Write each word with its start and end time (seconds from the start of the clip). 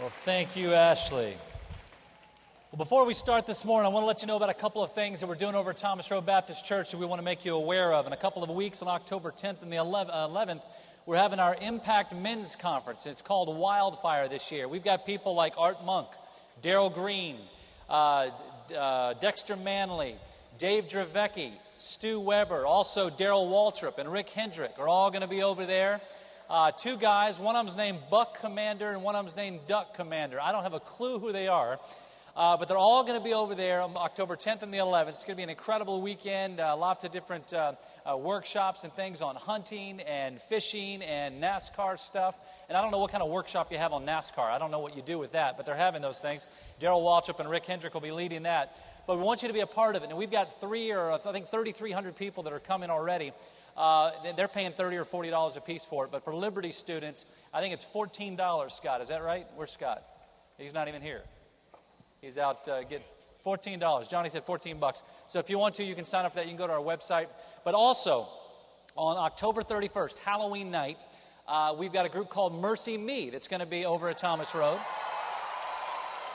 Well, 0.00 0.08
thank 0.08 0.56
you, 0.56 0.72
Ashley. 0.72 1.34
Well, 2.72 2.78
before 2.78 3.04
we 3.04 3.12
start 3.12 3.46
this 3.46 3.66
morning, 3.66 3.84
I 3.84 3.92
want 3.92 4.04
to 4.04 4.06
let 4.06 4.22
you 4.22 4.28
know 4.28 4.36
about 4.36 4.48
a 4.48 4.54
couple 4.54 4.82
of 4.82 4.94
things 4.94 5.20
that 5.20 5.26
we're 5.26 5.34
doing 5.34 5.54
over 5.54 5.70
at 5.70 5.76
Thomas 5.76 6.10
Road 6.10 6.24
Baptist 6.24 6.64
Church 6.64 6.92
that 6.92 6.96
we 6.96 7.04
want 7.04 7.20
to 7.20 7.24
make 7.24 7.44
you 7.44 7.54
aware 7.54 7.92
of. 7.92 8.06
In 8.06 8.14
a 8.14 8.16
couple 8.16 8.42
of 8.42 8.48
weeks, 8.48 8.80
on 8.80 8.88
October 8.88 9.30
10th 9.30 9.60
and 9.60 9.70
the 9.70 9.76
11th, 9.76 10.62
we're 11.04 11.18
having 11.18 11.38
our 11.38 11.54
Impact 11.60 12.16
Men's 12.16 12.56
Conference. 12.56 13.04
It's 13.04 13.20
called 13.20 13.54
Wildfire 13.54 14.26
this 14.26 14.50
year. 14.50 14.68
We've 14.68 14.82
got 14.82 15.04
people 15.04 15.34
like 15.34 15.52
Art 15.58 15.84
Monk, 15.84 16.08
Darrell 16.62 16.88
Green, 16.88 17.36
uh, 17.90 18.30
uh, 18.74 19.12
Dexter 19.20 19.56
Manley, 19.56 20.14
Dave 20.56 20.86
Dravecky, 20.86 21.50
Stu 21.76 22.20
Weber, 22.20 22.64
also 22.64 23.10
Darrell 23.10 23.50
Waltrip, 23.50 23.98
and 23.98 24.10
Rick 24.10 24.30
Hendrick 24.30 24.78
are 24.78 24.88
all 24.88 25.10
going 25.10 25.20
to 25.20 25.28
be 25.28 25.42
over 25.42 25.66
there. 25.66 26.00
Uh, 26.50 26.72
two 26.72 26.96
guys, 26.96 27.38
one 27.38 27.54
of 27.54 27.64
them's 27.64 27.76
named 27.76 28.00
Buck 28.10 28.40
Commander 28.40 28.90
and 28.90 29.04
one 29.04 29.14
of 29.14 29.24
them's 29.24 29.36
named 29.36 29.60
Duck 29.68 29.94
Commander. 29.94 30.40
I 30.40 30.50
don't 30.50 30.64
have 30.64 30.74
a 30.74 30.80
clue 30.80 31.20
who 31.20 31.30
they 31.30 31.46
are. 31.46 31.78
Uh, 32.34 32.56
but 32.56 32.66
they're 32.66 32.76
all 32.76 33.04
going 33.04 33.16
to 33.16 33.22
be 33.22 33.32
over 33.32 33.54
there 33.54 33.80
on 33.82 33.92
October 33.96 34.34
10th 34.34 34.62
and 34.62 34.74
the 34.74 34.78
11th. 34.78 35.10
It's 35.10 35.24
going 35.24 35.34
to 35.34 35.36
be 35.36 35.44
an 35.44 35.50
incredible 35.50 36.00
weekend. 36.00 36.58
Uh, 36.58 36.76
lots 36.76 37.04
of 37.04 37.12
different 37.12 37.52
uh, 37.52 37.74
uh, 38.04 38.16
workshops 38.16 38.82
and 38.82 38.92
things 38.92 39.20
on 39.20 39.36
hunting 39.36 40.00
and 40.00 40.40
fishing 40.40 41.02
and 41.02 41.40
NASCAR 41.40 41.96
stuff. 41.96 42.36
And 42.68 42.76
I 42.76 42.82
don't 42.82 42.90
know 42.90 42.98
what 42.98 43.12
kind 43.12 43.22
of 43.22 43.30
workshop 43.30 43.70
you 43.70 43.78
have 43.78 43.92
on 43.92 44.04
NASCAR. 44.04 44.50
I 44.50 44.58
don't 44.58 44.72
know 44.72 44.80
what 44.80 44.96
you 44.96 45.02
do 45.02 45.20
with 45.20 45.32
that, 45.32 45.56
but 45.56 45.66
they're 45.66 45.76
having 45.76 46.02
those 46.02 46.20
things. 46.20 46.48
Darrell 46.80 47.02
Waltrip 47.02 47.38
and 47.38 47.48
Rick 47.48 47.66
Hendrick 47.66 47.94
will 47.94 48.00
be 48.00 48.12
leading 48.12 48.42
that. 48.42 48.76
But 49.06 49.18
we 49.18 49.22
want 49.22 49.42
you 49.42 49.48
to 49.48 49.54
be 49.54 49.60
a 49.60 49.66
part 49.68 49.94
of 49.94 50.02
it. 50.02 50.08
And 50.08 50.18
we've 50.18 50.32
got 50.32 50.60
three 50.60 50.90
or 50.90 51.12
I 51.12 51.18
think 51.18 51.48
3,300 51.48 52.16
people 52.16 52.42
that 52.44 52.52
are 52.52 52.58
coming 52.58 52.90
already. 52.90 53.32
Uh, 53.76 54.10
they're 54.36 54.48
paying 54.48 54.72
30 54.72 54.96
or 54.96 55.04
$40 55.04 55.56
a 55.56 55.60
piece 55.60 55.84
for 55.84 56.04
it. 56.04 56.10
But 56.10 56.24
for 56.24 56.34
Liberty 56.34 56.72
students, 56.72 57.26
I 57.52 57.60
think 57.60 57.74
it's 57.74 57.84
$14, 57.84 58.70
Scott. 58.70 59.00
Is 59.00 59.08
that 59.08 59.22
right? 59.22 59.46
Where's 59.56 59.72
Scott? 59.72 60.02
He's 60.58 60.74
not 60.74 60.88
even 60.88 61.02
here. 61.02 61.22
He's 62.20 62.36
out 62.36 62.68
uh, 62.68 62.82
get 62.82 63.02
$14. 63.44 64.10
Johnny 64.10 64.28
said 64.28 64.44
14 64.44 64.78
bucks. 64.78 65.02
So 65.26 65.38
if 65.38 65.48
you 65.48 65.58
want 65.58 65.74
to, 65.76 65.84
you 65.84 65.94
can 65.94 66.04
sign 66.04 66.24
up 66.24 66.32
for 66.32 66.36
that. 66.36 66.44
You 66.44 66.50
can 66.50 66.58
go 66.58 66.66
to 66.66 66.74
our 66.74 66.80
website. 66.80 67.28
But 67.64 67.74
also, 67.74 68.26
on 68.96 69.16
October 69.16 69.62
31st, 69.62 70.18
Halloween 70.18 70.70
night, 70.70 70.98
uh, 71.48 71.74
we've 71.76 71.92
got 71.92 72.06
a 72.06 72.08
group 72.08 72.28
called 72.28 72.60
MercyMe 72.60 73.32
that's 73.32 73.48
going 73.48 73.60
to 73.60 73.66
be 73.66 73.84
over 73.86 74.08
at 74.08 74.18
Thomas 74.18 74.54
Road. 74.54 74.78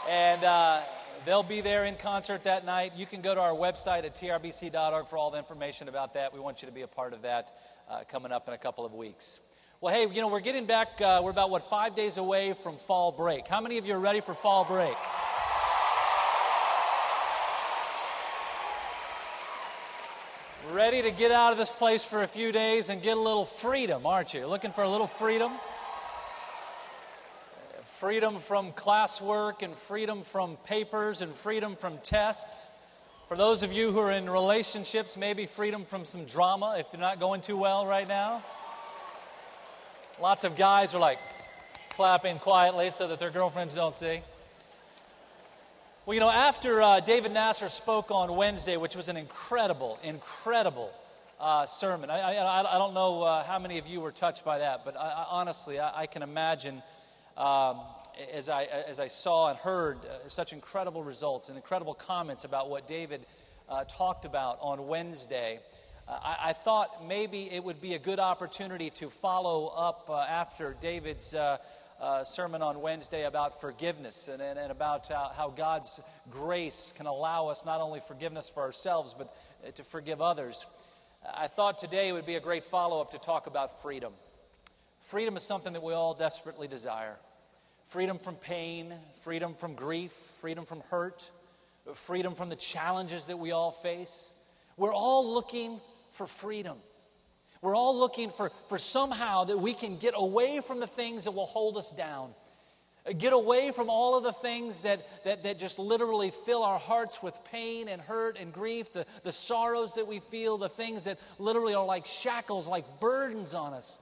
And 0.10 0.44
uh, 0.44 0.82
They'll 1.26 1.42
be 1.42 1.62
there 1.62 1.86
in 1.86 1.96
concert 1.96 2.44
that 2.44 2.68
night. 2.68 2.94
You 2.96 3.08
can 3.08 3.22
go 3.22 3.34
to 3.34 3.42
our 3.42 3.54
website 3.54 4.06
at 4.06 4.14
trbc.org 4.14 5.08
for 5.08 5.18
all 5.18 5.32
the 5.32 5.40
information 5.40 5.90
about 5.90 6.14
that. 6.14 6.32
We 6.32 6.40
want 6.40 6.62
you 6.62 6.68
to 6.68 6.72
be 6.72 6.84
a 6.84 6.88
part 6.88 7.14
of 7.14 7.24
that 7.24 7.52
uh, 7.90 8.04
coming 8.08 8.32
up 8.32 8.48
in 8.48 8.54
a 8.54 8.60
couple 8.60 8.86
of 8.86 8.94
weeks. 8.94 9.40
Well, 9.82 9.92
hey, 9.92 10.08
you 10.08 10.22
know, 10.22 10.28
we're 10.28 10.40
getting 10.40 10.68
back, 10.68 11.02
uh, 11.02 11.22
we're 11.24 11.32
about, 11.32 11.50
what, 11.50 11.64
five 11.64 11.96
days 11.96 12.18
away 12.18 12.54
from 12.54 12.78
fall 12.78 13.12
break. 13.12 13.48
How 13.48 13.60
many 13.60 13.80
of 13.80 13.88
you 13.88 13.96
are 13.96 14.00
ready 14.00 14.22
for 14.22 14.36
fall 14.36 14.66
break? 14.66 14.96
Ready 20.72 21.02
to 21.02 21.12
get 21.12 21.32
out 21.32 21.52
of 21.52 21.58
this 21.58 21.72
place 21.72 22.06
for 22.06 22.22
a 22.22 22.28
few 22.28 22.52
days 22.52 22.90
and 22.90 23.02
get 23.02 23.18
a 23.18 23.20
little 23.20 23.46
freedom, 23.46 24.06
aren't 24.06 24.36
you? 24.36 24.46
Looking 24.46 24.72
for 24.72 24.84
a 24.84 24.90
little 24.90 25.08
freedom? 25.08 25.52
Freedom 28.00 28.40
from 28.40 28.74
classwork 28.74 29.62
and 29.62 29.74
freedom 29.74 30.22
from 30.22 30.58
papers 30.66 31.22
and 31.22 31.32
freedom 31.32 31.78
from 31.78 31.98
tests. 32.00 32.70
For 33.30 33.38
those 33.38 33.64
of 33.64 33.72
you 33.72 33.92
who 33.94 34.00
are 34.00 34.12
in 34.12 34.30
relationships, 34.30 35.16
maybe 35.16 35.46
freedom 35.46 35.86
from 35.86 36.04
some 36.04 36.26
drama 36.26 36.76
if 36.78 36.88
you're 36.92 37.00
not 37.00 37.22
going 37.22 37.40
too 37.40 37.56
well 37.56 37.88
right 37.88 38.08
now. 38.08 38.44
Lots 40.22 40.44
of 40.44 40.58
guys 40.58 40.94
are 40.94 41.00
like 41.00 41.20
clapping 41.92 42.38
quietly 42.38 42.92
so 42.92 43.08
that 43.08 43.18
their 43.18 43.30
girlfriends 43.30 43.76
don't 43.76 43.96
see. 43.96 44.20
Well, 46.06 46.16
you 46.16 46.20
know, 46.20 46.30
after 46.30 46.82
uh, 46.82 47.00
David 47.00 47.32
Nasser 47.32 47.70
spoke 47.70 48.12
on 48.12 48.36
Wednesday, 48.36 48.76
which 48.76 48.98
was 48.98 49.08
an 49.08 49.16
incredible, 49.16 49.98
incredible 50.04 50.92
uh, 51.40 51.66
sermon, 51.66 52.10
I, 52.10 52.36
I, 52.36 52.76
I, 52.76 52.78
don't 52.78 52.94
know 52.94 53.24
uh, 53.24 53.44
how 53.44 53.58
many 53.58 53.78
of 53.78 53.88
you 53.88 54.02
were 54.02 54.12
touched 54.12 54.44
by 54.44 54.60
that, 54.60 54.84
but 54.84 54.98
I, 54.98 55.26
honestly, 55.30 55.80
I, 55.80 56.06
can 56.06 56.24
imagine 56.24 56.84
um, 57.38 57.80
as, 58.34 58.50
I, 58.50 58.64
as 58.64 59.00
I 59.00 59.08
saw 59.08 59.50
and 59.50 59.60
heard 59.60 59.98
uh, 60.06 60.28
such 60.28 60.54
incredible 60.54 61.04
results 61.04 61.50
and 61.50 61.58
incredible 61.58 61.94
comments 61.94 62.44
about 62.44 62.70
what 62.70 62.88
David 62.88 63.26
uh, 63.68 63.84
talked 63.86 64.26
about 64.26 64.58
on 64.62 64.88
Wednesday, 64.88 65.60
uh, 66.08 66.12
I, 66.24 66.38
I, 66.50 66.54
thought 66.54 67.08
maybe 67.08 67.52
it 67.52 67.64
would 67.64 67.82
be 67.82 67.94
a 67.96 68.00
good 68.00 68.20
opportunity 68.20 68.90
to 68.92 69.10
follow 69.10 69.68
up 69.68 70.06
uh, 70.10 70.20
after 70.20 70.76
David's 70.80 71.34
uh, 71.34 71.58
uh, 72.00 72.24
sermon 72.24 72.62
on 72.62 72.82
Wednesday 72.82 73.26
about 73.26 73.60
forgiveness 73.60 74.28
and, 74.28 74.42
and, 74.42 74.60
and 74.60 74.72
about 74.72 75.08
how 75.08 75.52
God's 75.56 76.00
grace 76.30 76.94
can 76.96 77.08
allow 77.08 77.48
us 77.48 77.66
not 77.66 77.82
only 77.82 78.02
forgiveness 78.02 78.50
for 78.50 78.62
ourselves, 78.64 79.16
but 79.18 79.34
to 79.76 79.84
forgive 79.84 80.22
others. 80.22 80.66
I 81.34 81.48
thought 81.48 81.80
today 81.80 82.12
would 82.12 82.26
be 82.26 82.36
a 82.36 82.40
great 82.42 82.66
follow 82.66 83.02
up 83.02 83.12
to 83.12 83.18
talk 83.18 83.48
about 83.48 83.82
freedom. 83.82 84.14
Freedom 85.02 85.36
is 85.38 85.44
something 85.44 85.74
that 85.74 85.82
we 85.82 85.94
all 85.94 86.14
desperately 86.14 86.68
desire 86.68 87.16
freedom 87.88 88.18
from 88.18 88.36
pain, 88.36 88.94
freedom 89.22 89.54
from 89.54 89.76
grief, 89.76 90.12
freedom 90.42 90.66
from 90.66 90.82
hurt, 90.92 91.30
freedom 91.94 92.34
from 92.36 92.50
the 92.50 92.56
challenges 92.56 93.26
that 93.26 93.38
we 93.38 93.52
all 93.52 93.72
face. 93.72 94.32
We're 94.78 94.94
all 94.94 95.34
looking 95.34 95.80
for 96.12 96.28
freedom. 96.28 96.78
We're 97.62 97.76
all 97.76 97.98
looking 97.98 98.30
for, 98.30 98.52
for 98.70 98.78
somehow 98.78 99.46
that 99.46 99.60
we 99.60 99.74
can 99.74 99.98
get 99.98 100.14
away 100.16 100.60
from 100.62 100.80
the 100.80 100.88
things 100.88 101.24
that 101.24 101.32
will 101.32 101.46
hold 101.46 101.78
us 101.78 101.92
down. 101.92 102.32
Get 103.18 103.34
away 103.34 103.72
from 103.72 103.90
all 103.90 104.18
of 104.18 104.24
the 104.24 104.34
things 104.34 104.82
that, 104.82 105.00
that, 105.26 105.44
that 105.44 105.60
just 105.60 105.78
literally 105.78 106.32
fill 106.32 106.64
our 106.64 106.80
hearts 106.80 107.22
with 107.22 107.38
pain 107.52 107.88
and 107.88 108.02
hurt 108.02 108.40
and 108.40 108.52
grief, 108.52 108.92
the, 108.94 109.06
the 109.24 109.32
sorrows 109.32 109.94
that 109.94 110.08
we 110.08 110.20
feel, 110.20 110.58
the 110.58 110.70
things 110.70 111.04
that 111.04 111.20
literally 111.38 111.76
are 111.76 111.86
like 111.86 112.08
shackles, 112.08 112.66
like 112.66 112.84
burdens 113.00 113.54
on 113.54 113.74
us. 113.74 114.02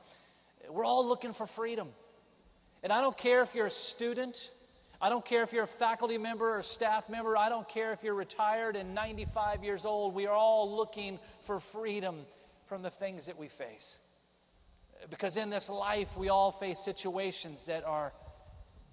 We're 0.70 0.86
all 0.86 1.06
looking 1.06 1.34
for 1.34 1.46
freedom. 1.46 1.90
And 2.84 2.92
I 2.92 3.02
don't 3.02 3.18
care 3.18 3.42
if 3.42 3.56
you're 3.56 3.68
a 3.68 3.72
student, 3.72 4.52
I 5.02 5.10
don't 5.10 5.24
care 5.24 5.44
if 5.44 5.54
you're 5.54 5.64
a 5.64 5.68
faculty 5.68 6.18
member 6.18 6.58
or 6.58 6.64
staff 6.64 7.10
member, 7.10 7.38
I 7.38 7.50
don't 7.50 7.68
care 7.68 7.94
if 7.94 8.04
you're 8.04 8.14
retired 8.14 8.76
and 8.76 8.94
95 8.94 9.64
years 9.64 9.86
old. 9.86 10.14
We 10.14 10.28
are 10.28 10.36
all 10.36 10.76
looking 10.76 11.18
for 11.42 11.60
freedom 11.60 12.18
from 12.66 12.82
the 12.82 12.90
things 12.90 13.28
that 13.28 13.38
we 13.38 13.48
face. 13.48 13.98
Because 15.10 15.38
in 15.38 15.50
this 15.50 15.70
life, 15.70 16.18
we 16.18 16.30
all 16.30 16.52
face 16.52 16.80
situations 16.80 17.66
that 17.66 17.86
are 17.86 18.14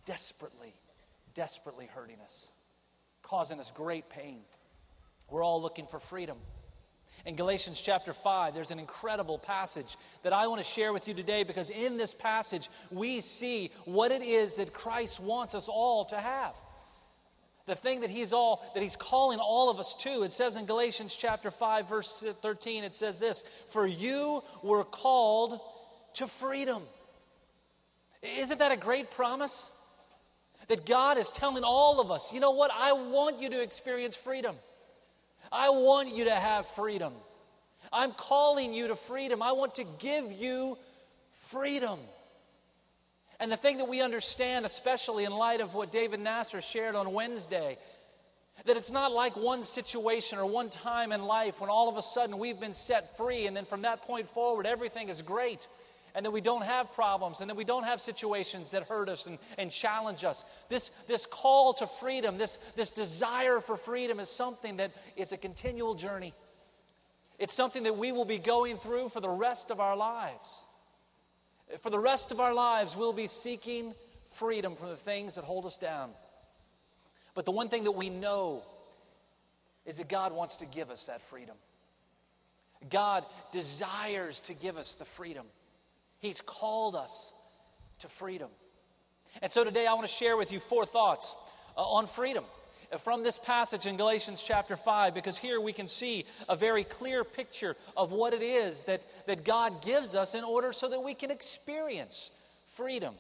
desperately, 0.04 0.72
desperately 1.34 1.86
hurting 1.86 2.20
us, 2.22 2.48
causing 3.22 3.60
us 3.60 3.70
great 3.70 4.08
pain. 4.08 4.40
We're 5.28 5.44
all 5.44 5.62
looking 5.62 5.86
for 5.86 6.00
freedom. 6.00 6.36
In 7.26 7.36
Galatians 7.36 7.80
chapter 7.80 8.12
5, 8.12 8.54
there's 8.54 8.70
an 8.70 8.78
incredible 8.78 9.38
passage 9.38 9.96
that 10.22 10.32
I 10.32 10.46
want 10.46 10.62
to 10.62 10.66
share 10.66 10.92
with 10.92 11.06
you 11.06 11.14
today 11.14 11.42
because 11.42 11.68
in 11.68 11.96
this 11.96 12.14
passage, 12.14 12.68
we 12.90 13.20
see 13.20 13.70
what 13.84 14.10
it 14.10 14.22
is 14.22 14.54
that 14.54 14.72
Christ 14.72 15.20
wants 15.20 15.54
us 15.54 15.68
all 15.68 16.06
to 16.06 16.16
have. 16.16 16.54
The 17.66 17.74
thing 17.76 18.00
that 18.00 18.10
he's 18.10 18.32
all 18.32 18.64
that 18.74 18.82
he's 18.82 18.96
calling 18.96 19.38
all 19.38 19.70
of 19.70 19.78
us 19.78 19.94
to. 19.96 20.22
It 20.22 20.32
says 20.32 20.56
in 20.56 20.64
Galatians 20.64 21.14
chapter 21.14 21.50
5 21.50 21.88
verse 21.88 22.24
13 22.40 22.84
it 22.84 22.96
says 22.96 23.20
this, 23.20 23.42
"For 23.42 23.86
you 23.86 24.42
were 24.62 24.82
called 24.82 25.60
to 26.14 26.26
freedom." 26.26 26.88
Isn't 28.22 28.58
that 28.58 28.72
a 28.72 28.76
great 28.76 29.10
promise? 29.10 29.70
That 30.66 30.84
God 30.86 31.16
is 31.18 31.30
telling 31.30 31.62
all 31.62 32.00
of 32.00 32.10
us, 32.10 32.32
"You 32.32 32.40
know 32.40 32.50
what? 32.50 32.70
I 32.72 32.92
want 32.92 33.38
you 33.38 33.50
to 33.50 33.60
experience 33.60 34.16
freedom." 34.16 34.58
I 35.52 35.70
want 35.70 36.14
you 36.14 36.26
to 36.26 36.34
have 36.34 36.66
freedom. 36.66 37.12
I'm 37.92 38.12
calling 38.12 38.72
you 38.72 38.88
to 38.88 38.96
freedom. 38.96 39.42
I 39.42 39.52
want 39.52 39.76
to 39.76 39.84
give 39.98 40.32
you 40.32 40.78
freedom. 41.32 41.98
And 43.40 43.50
the 43.50 43.56
thing 43.56 43.78
that 43.78 43.88
we 43.88 44.02
understand, 44.02 44.66
especially 44.66 45.24
in 45.24 45.32
light 45.32 45.60
of 45.60 45.74
what 45.74 45.90
David 45.90 46.20
Nasser 46.20 46.60
shared 46.60 46.94
on 46.94 47.12
Wednesday, 47.12 47.78
that 48.66 48.76
it's 48.76 48.92
not 48.92 49.12
like 49.12 49.36
one 49.36 49.62
situation 49.62 50.38
or 50.38 50.44
one 50.46 50.68
time 50.68 51.12
in 51.12 51.22
life 51.22 51.60
when 51.60 51.70
all 51.70 51.88
of 51.88 51.96
a 51.96 52.02
sudden 52.02 52.38
we've 52.38 52.60
been 52.60 52.74
set 52.74 53.16
free, 53.16 53.46
and 53.46 53.56
then 53.56 53.64
from 53.64 53.82
that 53.82 54.02
point 54.02 54.28
forward, 54.28 54.66
everything 54.66 55.08
is 55.08 55.22
great 55.22 55.66
and 56.14 56.24
that 56.24 56.30
we 56.30 56.40
don't 56.40 56.64
have 56.64 56.92
problems 56.94 57.40
and 57.40 57.50
that 57.50 57.56
we 57.56 57.64
don't 57.64 57.84
have 57.84 58.00
situations 58.00 58.70
that 58.72 58.84
hurt 58.84 59.08
us 59.08 59.26
and, 59.26 59.38
and 59.58 59.70
challenge 59.70 60.24
us. 60.24 60.44
This, 60.68 60.88
this 61.06 61.26
call 61.26 61.72
to 61.74 61.86
freedom, 61.86 62.38
this, 62.38 62.56
this 62.76 62.90
desire 62.90 63.60
for 63.60 63.76
freedom 63.76 64.20
is 64.20 64.28
something 64.28 64.76
that 64.78 64.90
is 65.16 65.32
a 65.32 65.36
continual 65.36 65.94
journey. 65.94 66.32
It's 67.38 67.54
something 67.54 67.84
that 67.84 67.96
we 67.96 68.12
will 68.12 68.24
be 68.24 68.38
going 68.38 68.76
through 68.76 69.08
for 69.08 69.20
the 69.20 69.28
rest 69.28 69.70
of 69.70 69.80
our 69.80 69.96
lives. 69.96 70.66
For 71.78 71.90
the 71.90 71.98
rest 71.98 72.32
of 72.32 72.40
our 72.40 72.52
lives, 72.52 72.96
we'll 72.96 73.12
be 73.12 73.28
seeking 73.28 73.94
freedom 74.28 74.76
from 74.76 74.90
the 74.90 74.96
things 74.96 75.36
that 75.36 75.44
hold 75.44 75.66
us 75.66 75.76
down. 75.76 76.10
But 77.34 77.44
the 77.44 77.52
one 77.52 77.68
thing 77.68 77.84
that 77.84 77.92
we 77.92 78.10
know 78.10 78.62
is 79.86 79.98
that 79.98 80.08
God 80.08 80.32
wants 80.32 80.56
to 80.56 80.66
give 80.66 80.90
us 80.90 81.06
that 81.06 81.22
freedom. 81.22 81.56
God 82.88 83.24
desires 83.52 84.40
to 84.42 84.54
give 84.54 84.76
us 84.76 84.94
the 84.94 85.04
freedom. 85.04 85.46
He's 86.20 86.40
called 86.40 86.94
us 86.94 87.32
to 88.00 88.08
freedom. 88.08 88.50
And 89.42 89.50
so 89.50 89.64
today 89.64 89.86
I 89.86 89.94
want 89.94 90.06
to 90.06 90.12
share 90.12 90.36
with 90.36 90.52
you 90.52 90.60
four 90.60 90.84
thoughts 90.84 91.34
uh, 91.76 91.82
on 91.82 92.06
freedom 92.06 92.44
uh, 92.92 92.98
from 92.98 93.22
this 93.22 93.38
passage 93.38 93.86
in 93.86 93.96
Galatians 93.96 94.42
chapter 94.42 94.76
5, 94.76 95.14
because 95.14 95.38
here 95.38 95.60
we 95.60 95.72
can 95.72 95.86
see 95.86 96.24
a 96.48 96.56
very 96.56 96.84
clear 96.84 97.24
picture 97.24 97.74
of 97.96 98.12
what 98.12 98.34
it 98.34 98.42
is 98.42 98.82
that, 98.84 99.00
that 99.26 99.44
God 99.44 99.82
gives 99.82 100.14
us 100.14 100.34
in 100.34 100.44
order 100.44 100.72
so 100.72 100.90
that 100.90 101.00
we 101.00 101.14
can 101.14 101.30
experience 101.30 102.30
freedom. 102.74 103.14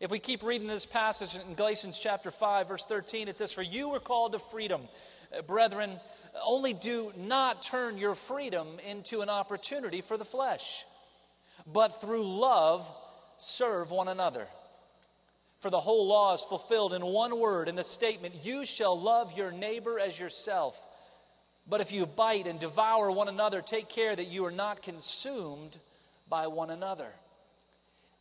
If 0.00 0.10
we 0.10 0.18
keep 0.18 0.42
reading 0.42 0.68
this 0.68 0.86
passage 0.86 1.40
in 1.46 1.54
Galatians 1.54 1.98
chapter 1.98 2.30
5, 2.30 2.68
verse 2.68 2.86
13, 2.86 3.28
it 3.28 3.36
says, 3.36 3.52
For 3.52 3.62
you 3.62 3.90
were 3.90 4.00
called 4.00 4.32
to 4.32 4.38
freedom, 4.38 4.82
uh, 5.36 5.42
brethren, 5.42 5.90
only 6.44 6.72
do 6.72 7.12
not 7.18 7.62
turn 7.62 7.98
your 7.98 8.14
freedom 8.14 8.66
into 8.88 9.20
an 9.20 9.28
opportunity 9.28 10.00
for 10.00 10.16
the 10.16 10.24
flesh, 10.24 10.84
but 11.66 12.00
through 12.00 12.24
love 12.24 12.90
serve 13.38 13.90
one 13.90 14.08
another. 14.08 14.46
For 15.60 15.70
the 15.70 15.80
whole 15.80 16.08
law 16.08 16.34
is 16.34 16.42
fulfilled 16.42 16.92
in 16.92 17.06
one 17.06 17.38
word 17.38 17.68
in 17.68 17.76
the 17.76 17.84
statement, 17.84 18.34
You 18.42 18.64
shall 18.64 18.98
love 18.98 19.36
your 19.36 19.52
neighbor 19.52 19.98
as 19.98 20.18
yourself. 20.18 20.80
But 21.68 21.80
if 21.80 21.92
you 21.92 22.06
bite 22.06 22.48
and 22.48 22.58
devour 22.58 23.10
one 23.12 23.28
another, 23.28 23.62
take 23.62 23.88
care 23.88 24.16
that 24.16 24.26
you 24.26 24.44
are 24.44 24.50
not 24.50 24.82
consumed 24.82 25.78
by 26.28 26.48
one 26.48 26.70
another. 26.70 27.12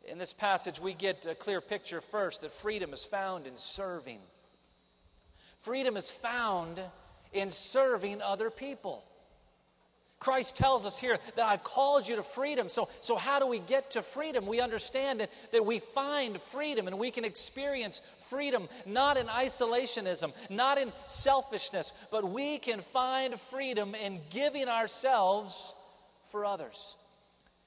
In 0.05 0.17
this 0.17 0.33
passage, 0.33 0.79
we 0.79 0.93
get 0.93 1.25
a 1.25 1.35
clear 1.35 1.61
picture 1.61 2.01
first 2.01 2.41
that 2.41 2.51
freedom 2.51 2.93
is 2.93 3.05
found 3.05 3.47
in 3.47 3.57
serving. 3.57 4.19
Freedom 5.59 5.97
is 5.97 6.11
found 6.11 6.79
in 7.33 7.49
serving 7.49 8.21
other 8.21 8.49
people. 8.49 9.03
Christ 10.21 10.55
tells 10.55 10.85
us 10.85 10.99
here 10.99 11.17
that 11.35 11.45
I've 11.45 11.63
called 11.63 12.07
you 12.07 12.15
to 12.15 12.21
freedom. 12.21 12.69
So, 12.69 12.89
so 13.01 13.15
how 13.15 13.39
do 13.39 13.47
we 13.47 13.57
get 13.57 13.89
to 13.91 14.03
freedom? 14.03 14.45
We 14.45 14.61
understand 14.61 15.19
that, 15.19 15.31
that 15.51 15.65
we 15.65 15.79
find 15.79 16.39
freedom 16.39 16.87
and 16.87 16.99
we 16.99 17.09
can 17.09 17.25
experience 17.25 17.99
freedom 18.29 18.69
not 18.85 19.17
in 19.17 19.25
isolationism, 19.25 20.31
not 20.51 20.77
in 20.77 20.93
selfishness, 21.07 21.91
but 22.11 22.23
we 22.23 22.59
can 22.59 22.81
find 22.81 23.33
freedom 23.39 23.95
in 23.95 24.19
giving 24.29 24.67
ourselves 24.67 25.73
for 26.29 26.45
others. 26.45 26.93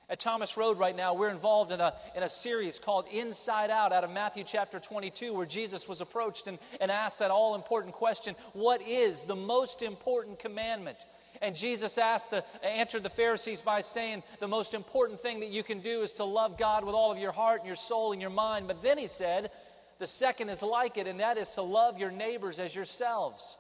At 0.09 0.21
Thomas 0.21 0.57
Road 0.57 0.79
right 0.79 0.95
now, 0.95 1.15
we're 1.15 1.31
involved 1.31 1.73
in 1.73 1.81
a, 1.81 1.93
in 2.15 2.23
a 2.23 2.29
series 2.29 2.79
called 2.79 3.07
Inside 3.11 3.71
Out 3.71 3.91
out 3.91 4.05
of 4.05 4.13
Matthew 4.13 4.45
chapter 4.45 4.79
22, 4.79 5.35
where 5.35 5.47
Jesus 5.47 5.89
was 5.89 6.01
approached 6.01 6.47
and, 6.47 6.59
and 6.81 6.93
asked 6.93 7.19
that 7.19 7.33
all 7.33 7.57
important 7.57 7.95
question 7.95 8.37
What 8.53 8.81
is 8.87 9.25
the 9.25 9.35
most 9.35 9.83
important 9.83 10.39
commandment? 10.39 10.99
And 11.45 11.55
Jesus 11.55 11.99
asked 11.99 12.31
the, 12.31 12.43
answered 12.65 13.03
the 13.03 13.11
Pharisees 13.11 13.61
by 13.61 13.83
saying, 13.83 14.23
The 14.41 14.49
most 14.49 14.73
important 14.73 15.21
thing 15.21 15.41
that 15.41 15.51
you 15.51 15.63
can 15.63 15.81
do 15.81 16.01
is 16.01 16.15
to 16.15 16.25
love 16.25 16.59
God 16.59 16.85
with 16.85 16.95
all 16.95 17.13
of 17.13 17.19
your 17.19 17.33
heart 17.33 17.61
and 17.61 17.67
your 17.67 17.77
soul 17.77 18.13
and 18.13 18.21
your 18.21 18.31
mind. 18.31 18.67
But 18.67 18.83
then 18.83 18.97
he 18.97 19.07
said, 19.07 19.51
The 19.99 20.07
second 20.07 20.49
is 20.49 20.63
like 20.63 20.97
it, 20.97 21.07
and 21.07 21.21
that 21.21 21.37
is 21.37 21.51
to 21.53 21.63
love 21.63 21.99
your 21.99 22.11
neighbors 22.11 22.59
as 22.59 22.75
yourselves. 22.75 23.59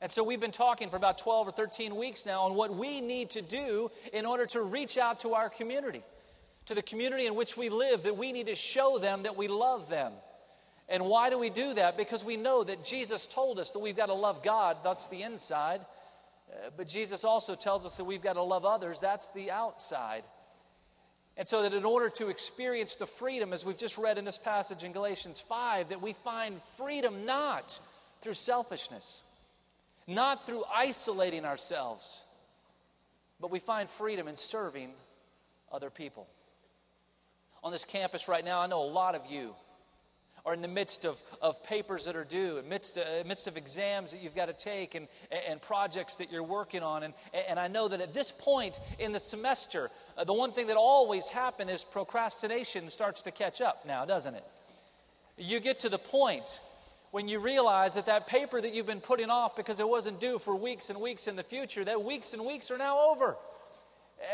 And 0.00 0.12
so 0.12 0.22
we've 0.22 0.40
been 0.40 0.52
talking 0.52 0.90
for 0.90 0.96
about 0.96 1.18
12 1.18 1.48
or 1.48 1.50
13 1.50 1.96
weeks 1.96 2.24
now 2.24 2.42
on 2.42 2.54
what 2.54 2.72
we 2.72 3.00
need 3.00 3.30
to 3.30 3.42
do 3.42 3.90
in 4.12 4.24
order 4.24 4.46
to 4.46 4.62
reach 4.62 4.96
out 4.96 5.20
to 5.20 5.34
our 5.34 5.48
community, 5.48 6.02
to 6.66 6.74
the 6.74 6.82
community 6.82 7.26
in 7.26 7.34
which 7.34 7.56
we 7.56 7.68
live, 7.68 8.04
that 8.04 8.16
we 8.16 8.30
need 8.30 8.46
to 8.46 8.54
show 8.54 8.98
them 8.98 9.24
that 9.24 9.36
we 9.36 9.48
love 9.48 9.88
them. 9.88 10.12
And 10.88 11.06
why 11.06 11.30
do 11.30 11.38
we 11.38 11.50
do 11.50 11.74
that? 11.74 11.96
Because 11.96 12.24
we 12.24 12.36
know 12.36 12.62
that 12.62 12.84
Jesus 12.84 13.26
told 13.26 13.58
us 13.58 13.72
that 13.72 13.80
we've 13.80 13.96
got 13.96 14.06
to 14.06 14.14
love 14.14 14.44
God, 14.44 14.76
that's 14.84 15.08
the 15.08 15.22
inside. 15.22 15.80
Uh, 16.52 16.70
but 16.76 16.86
Jesus 16.86 17.24
also 17.24 17.54
tells 17.54 17.86
us 17.86 17.96
that 17.96 18.04
we've 18.04 18.22
got 18.22 18.34
to 18.34 18.42
love 18.42 18.64
others, 18.64 19.00
that's 19.00 19.30
the 19.30 19.50
outside. 19.50 20.22
And 21.36 21.48
so 21.48 21.62
that 21.62 21.72
in 21.72 21.84
order 21.84 22.10
to 22.10 22.28
experience 22.28 22.96
the 22.96 23.06
freedom, 23.06 23.52
as 23.52 23.64
we've 23.64 23.78
just 23.78 23.96
read 23.96 24.18
in 24.18 24.24
this 24.24 24.36
passage 24.36 24.84
in 24.84 24.92
Galatians 24.92 25.40
5, 25.40 25.88
that 25.88 26.02
we 26.02 26.12
find 26.12 26.60
freedom 26.76 27.24
not 27.24 27.78
through 28.20 28.34
selfishness 28.34 29.24
not 30.06 30.44
through 30.44 30.64
isolating 30.72 31.44
ourselves, 31.44 32.24
but 33.40 33.50
we 33.50 33.58
find 33.58 33.88
freedom 33.88 34.28
in 34.28 34.36
serving 34.36 34.90
other 35.70 35.90
people. 35.90 36.26
On 37.64 37.72
this 37.72 37.84
campus 37.84 38.28
right 38.28 38.44
now, 38.44 38.60
I 38.60 38.66
know 38.66 38.82
a 38.82 38.84
lot 38.84 39.14
of 39.14 39.30
you 39.30 39.54
are 40.44 40.54
in 40.54 40.60
the 40.60 40.68
midst 40.68 41.04
of, 41.04 41.18
of 41.40 41.62
papers 41.62 42.04
that 42.06 42.16
are 42.16 42.24
due, 42.24 42.58
in 42.58 42.68
midst 42.68 42.96
of, 42.96 43.04
in 43.20 43.28
midst 43.28 43.46
of 43.46 43.56
exams 43.56 44.10
that 44.12 44.22
you've 44.22 44.34
got 44.34 44.46
to 44.46 44.52
take, 44.52 44.94
and, 44.94 45.06
and 45.48 45.62
projects 45.62 46.16
that 46.16 46.32
you're 46.32 46.42
working 46.42 46.82
on. 46.82 47.04
And, 47.04 47.14
and 47.48 47.60
I 47.60 47.68
know 47.68 47.88
that 47.88 48.00
at 48.00 48.12
this 48.12 48.32
point 48.32 48.80
in 48.98 49.12
the 49.12 49.20
semester, 49.20 49.88
uh, 50.18 50.24
the 50.24 50.32
one 50.32 50.50
thing 50.52 50.66
that 50.66 50.76
always 50.76 51.28
happens 51.28 51.70
is 51.70 51.84
procrastination 51.84 52.90
starts 52.90 53.22
to 53.22 53.30
catch 53.30 53.60
up 53.60 53.86
now, 53.86 54.04
doesn't 54.04 54.34
it? 54.34 54.44
You 55.38 55.60
get 55.60 55.80
to 55.80 55.88
the 55.88 55.98
point 55.98 56.60
when 57.12 57.28
you 57.28 57.40
realize 57.40 57.94
that 57.94 58.06
that 58.06 58.26
paper 58.26 58.60
that 58.60 58.74
you've 58.74 58.86
been 58.86 59.00
putting 59.00 59.30
off 59.30 59.54
because 59.54 59.80
it 59.80 59.88
wasn't 59.88 60.18
due 60.20 60.38
for 60.38 60.56
weeks 60.56 60.90
and 60.90 61.00
weeks 61.00 61.28
in 61.28 61.36
the 61.36 61.42
future, 61.42 61.84
that 61.84 62.02
weeks 62.02 62.32
and 62.32 62.44
weeks 62.44 62.70
are 62.70 62.78
now 62.78 63.10
over. 63.10 63.36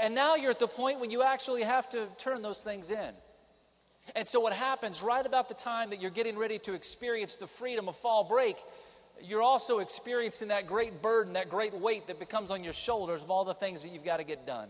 And 0.00 0.14
now 0.14 0.36
you're 0.36 0.50
at 0.50 0.60
the 0.60 0.68
point 0.68 1.00
when 1.00 1.10
you 1.10 1.22
actually 1.22 1.62
have 1.62 1.88
to 1.90 2.06
turn 2.18 2.40
those 2.42 2.62
things 2.62 2.90
in. 2.90 3.14
And 4.16 4.26
so, 4.26 4.40
what 4.40 4.52
happens 4.52 5.02
right 5.02 5.24
about 5.24 5.48
the 5.48 5.54
time 5.54 5.90
that 5.90 6.00
you're 6.00 6.10
getting 6.10 6.38
ready 6.38 6.58
to 6.60 6.74
experience 6.74 7.36
the 7.36 7.46
freedom 7.46 7.88
of 7.88 7.96
fall 7.96 8.24
break, 8.24 8.56
you're 9.22 9.42
also 9.42 9.78
experiencing 9.78 10.48
that 10.48 10.66
great 10.66 11.02
burden, 11.02 11.34
that 11.34 11.48
great 11.48 11.74
weight 11.74 12.06
that 12.06 12.18
becomes 12.18 12.50
on 12.50 12.64
your 12.64 12.72
shoulders 12.72 13.22
of 13.22 13.30
all 13.30 13.44
the 13.44 13.54
things 13.54 13.82
that 13.82 13.90
you've 13.90 14.04
got 14.04 14.18
to 14.18 14.24
get 14.24 14.46
done. 14.46 14.68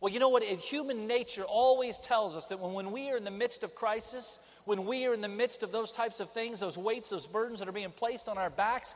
Well, 0.00 0.12
you 0.12 0.18
know 0.18 0.30
what? 0.30 0.42
Human 0.42 1.06
nature 1.06 1.44
always 1.44 1.98
tells 1.98 2.36
us 2.36 2.46
that 2.46 2.58
when, 2.58 2.90
we 2.90 3.10
are 3.10 3.18
in 3.18 3.24
the 3.24 3.30
midst 3.30 3.62
of 3.62 3.74
crisis, 3.74 4.38
when 4.64 4.86
we 4.86 5.06
are 5.06 5.12
in 5.12 5.20
the 5.20 5.28
midst 5.28 5.62
of 5.62 5.72
those 5.72 5.92
types 5.92 6.20
of 6.20 6.30
things, 6.30 6.60
those 6.60 6.78
weights, 6.78 7.10
those 7.10 7.26
burdens 7.26 7.58
that 7.58 7.68
are 7.68 7.72
being 7.72 7.90
placed 7.90 8.28
on 8.28 8.38
our 8.38 8.48
backs, 8.48 8.94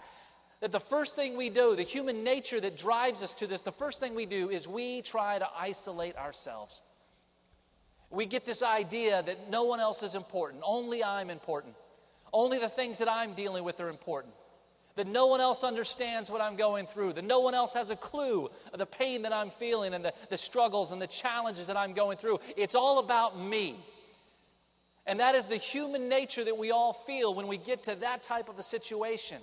that 0.60 0.72
the 0.72 0.80
first 0.80 1.14
thing 1.14 1.36
we 1.36 1.50
do, 1.50 1.76
the 1.76 1.82
human 1.82 2.24
nature 2.24 2.58
that 2.58 2.78
drives 2.78 3.22
us 3.22 3.34
to 3.34 3.46
this, 3.46 3.60
the 3.60 3.72
first 3.72 4.00
thing 4.00 4.14
we 4.14 4.24
do 4.24 4.48
is 4.48 4.66
we 4.66 5.02
try 5.02 5.38
to 5.38 5.46
isolate 5.58 6.16
ourselves. 6.16 6.80
We 8.14 8.26
get 8.26 8.44
this 8.44 8.62
idea 8.62 9.22
that 9.22 9.50
no 9.50 9.64
one 9.64 9.80
else 9.80 10.02
is 10.02 10.14
important, 10.14 10.62
only 10.64 11.02
I'm 11.02 11.30
important. 11.30 11.74
Only 12.32 12.58
the 12.58 12.68
things 12.68 12.98
that 12.98 13.08
I'm 13.08 13.32
dealing 13.34 13.62
with 13.62 13.80
are 13.80 13.88
important. 13.88 14.34
That 14.96 15.06
no 15.06 15.26
one 15.26 15.40
else 15.40 15.62
understands 15.62 16.30
what 16.30 16.40
I'm 16.40 16.56
going 16.56 16.86
through, 16.86 17.14
that 17.14 17.24
no 17.24 17.40
one 17.40 17.54
else 17.54 17.74
has 17.74 17.90
a 17.90 17.96
clue 17.96 18.50
of 18.72 18.78
the 18.78 18.86
pain 18.86 19.22
that 19.22 19.32
I'm 19.32 19.50
feeling 19.50 19.94
and 19.94 20.04
the, 20.04 20.12
the 20.30 20.38
struggles 20.38 20.92
and 20.92 21.00
the 21.00 21.06
challenges 21.06 21.68
that 21.68 21.76
I'm 21.76 21.94
going 21.94 22.16
through. 22.16 22.38
It's 22.56 22.74
all 22.74 22.98
about 22.98 23.38
me. 23.38 23.76
And 25.06 25.20
that 25.20 25.34
is 25.34 25.46
the 25.46 25.56
human 25.56 26.08
nature 26.08 26.44
that 26.44 26.56
we 26.56 26.70
all 26.70 26.92
feel 26.92 27.34
when 27.34 27.46
we 27.46 27.56
get 27.56 27.84
to 27.84 27.94
that 27.96 28.22
type 28.22 28.48
of 28.48 28.58
a 28.58 28.62
situation. 28.62 29.38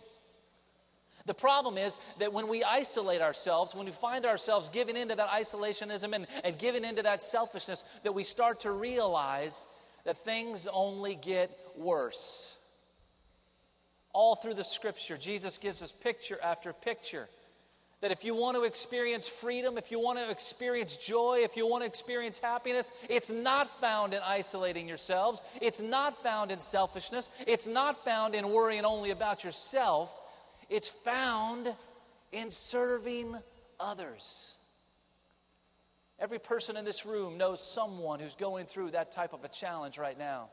The 1.32 1.36
problem 1.36 1.78
is 1.78 1.98
that 2.20 2.34
when 2.34 2.50
we 2.50 2.62
isolate 2.62 3.22
ourselves, 3.22 3.74
when 3.74 3.86
we 3.86 3.94
find 3.94 4.26
ourselves 4.26 4.68
giving 4.68 4.98
into 4.98 5.16
that 5.16 5.30
isolationism 5.30 6.14
and, 6.14 6.28
and 6.44 6.58
giving 6.58 6.84
into 6.84 7.04
that 7.04 7.24
selfishness, 7.24 7.86
that 8.04 8.12
we 8.12 8.26
start 8.26 8.60
to 8.60 8.72
realize 8.72 9.70
that 10.04 10.18
things 10.18 10.68
only 10.68 11.16
get 11.16 11.58
worse. 11.78 12.58
All 14.12 14.36
through 14.36 14.56
the 14.56 14.66
scripture, 14.66 15.16
Jesus 15.16 15.58
gives 15.58 15.82
us 15.82 15.94
picture 15.94 16.38
after 16.44 16.74
picture 16.74 17.30
that 18.02 18.12
if 18.12 18.26
you 18.26 18.36
want 18.36 18.58
to 18.58 18.64
experience 18.64 19.30
freedom, 19.30 19.78
if 19.78 19.90
you 19.90 20.02
want 20.02 20.20
to 20.20 20.30
experience 20.30 20.98
joy, 20.98 21.40
if 21.44 21.56
you 21.56 21.66
want 21.66 21.84
to 21.84 21.88
experience 21.88 22.40
happiness, 22.40 22.92
it's 23.10 23.32
not 23.32 23.80
found 23.80 24.14
in 24.14 24.20
isolating 24.26 24.86
yourselves. 24.86 25.44
It's 25.62 25.82
not 25.82 26.22
found 26.22 26.52
in 26.52 26.60
selfishness. 26.60 27.30
It's 27.48 27.68
not 27.68 28.04
found 28.04 28.36
in 28.36 28.50
worrying 28.50 28.84
only 28.84 29.12
about 29.12 29.46
yourself. 29.46 30.14
It's 30.72 30.88
found 30.88 31.68
in 32.32 32.50
serving 32.50 33.36
others. 33.78 34.56
Every 36.18 36.40
person 36.40 36.78
in 36.78 36.86
this 36.86 37.06
room 37.06 37.38
knows 37.38 37.62
someone 37.62 38.22
who's 38.22 38.36
going 38.36 38.68
through 38.68 38.92
that 38.92 39.12
type 39.12 39.34
of 39.34 39.44
a 39.44 39.50
challenge 39.50 39.98
right 39.98 40.18
now. 40.18 40.48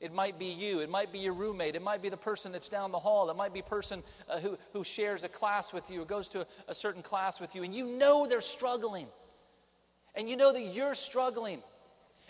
It 0.00 0.14
might 0.14 0.38
be 0.38 0.46
you. 0.46 0.80
It 0.80 0.88
might 0.88 1.12
be 1.12 1.18
your 1.18 1.34
roommate. 1.34 1.76
It 1.76 1.82
might 1.82 2.00
be 2.00 2.08
the 2.08 2.16
person 2.16 2.52
that's 2.52 2.70
down 2.70 2.90
the 2.90 2.98
hall. 2.98 3.28
It 3.28 3.36
might 3.36 3.52
be 3.52 3.60
a 3.60 3.64
person 3.64 4.02
uh, 4.30 4.40
who, 4.40 4.56
who 4.72 4.82
shares 4.82 5.24
a 5.24 5.28
class 5.28 5.74
with 5.74 5.90
you 5.90 6.02
or 6.02 6.04
goes 6.06 6.30
to 6.30 6.40
a, 6.40 6.46
a 6.68 6.74
certain 6.74 7.02
class 7.02 7.38
with 7.38 7.54
you. 7.54 7.64
And 7.64 7.74
you 7.74 7.86
know 7.86 8.26
they're 8.26 8.40
struggling. 8.40 9.06
And 10.14 10.26
you 10.26 10.36
know 10.36 10.54
that 10.54 10.62
you're 10.62 10.94
struggling. 10.94 11.60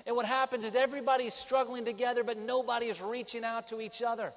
And 0.05 0.17
what 0.17 0.27
happens 0.27 0.65
is 0.65 0.75
everybody's 0.75 1.35
struggling 1.35 1.85
together, 1.85 2.25
but 2.25 2.39
nobody 2.39 2.87
is 2.87 3.01
reaching 3.01 3.45
out 3.45 3.69
to 3.69 3.81
each 3.81 4.03
other. 4.03 4.33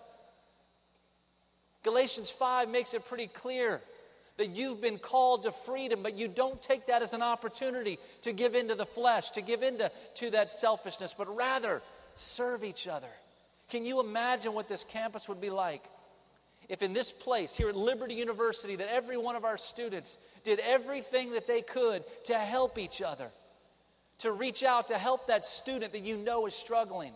Galatians 1.84 2.30
5 2.32 2.70
makes 2.70 2.94
it 2.94 3.06
pretty 3.06 3.28
clear 3.28 3.82
that 4.38 4.50
you've 4.50 4.82
been 4.82 5.00
called 5.00 5.44
to 5.44 5.52
freedom, 5.52 6.02
but 6.04 6.16
you 6.16 6.28
don't 6.28 6.62
take 6.62 6.88
that 6.88 7.02
as 7.02 7.14
an 7.14 7.22
opportunity 7.22 7.98
to 8.22 8.32
give 8.32 8.56
into 8.56 8.76
the 8.76 8.86
flesh, 8.86 9.32
to 9.32 9.42
give 9.42 9.64
into 9.64 9.92
to 10.16 10.30
that 10.32 10.52
selfishness, 10.52 11.16
but 11.18 11.34
rather 11.36 11.82
serve 12.16 12.64
each 12.64 12.88
other. 12.88 13.08
Can 13.70 13.84
you 13.84 14.00
imagine 14.00 14.54
what 14.54 14.70
this 14.70 14.84
campus 14.84 15.28
would 15.28 15.42
be 15.42 15.50
like 15.50 15.84
if, 16.70 16.82
in 16.82 16.94
this 16.94 17.12
place 17.12 17.56
here 17.56 17.70
at 17.70 17.76
Liberty 17.76 18.16
University, 18.16 18.76
that 18.76 18.94
every 18.94 19.18
one 19.18 19.36
of 19.36 19.46
our 19.46 19.58
students 19.58 20.26
did 20.44 20.60
everything 20.60 21.32
that 21.32 21.48
they 21.48 21.62
could 21.62 22.04
to 22.26 22.36
help 22.36 22.78
each 22.78 23.02
other, 23.02 23.30
to 24.20 24.32
reach 24.32 24.64
out 24.64 24.90
to 24.90 24.98
help 24.98 25.28
that 25.28 25.46
student 25.46 25.94
that 25.94 26.04
you 26.04 26.18
know 26.18 26.46
is 26.46 26.56
struggling? 26.56 27.14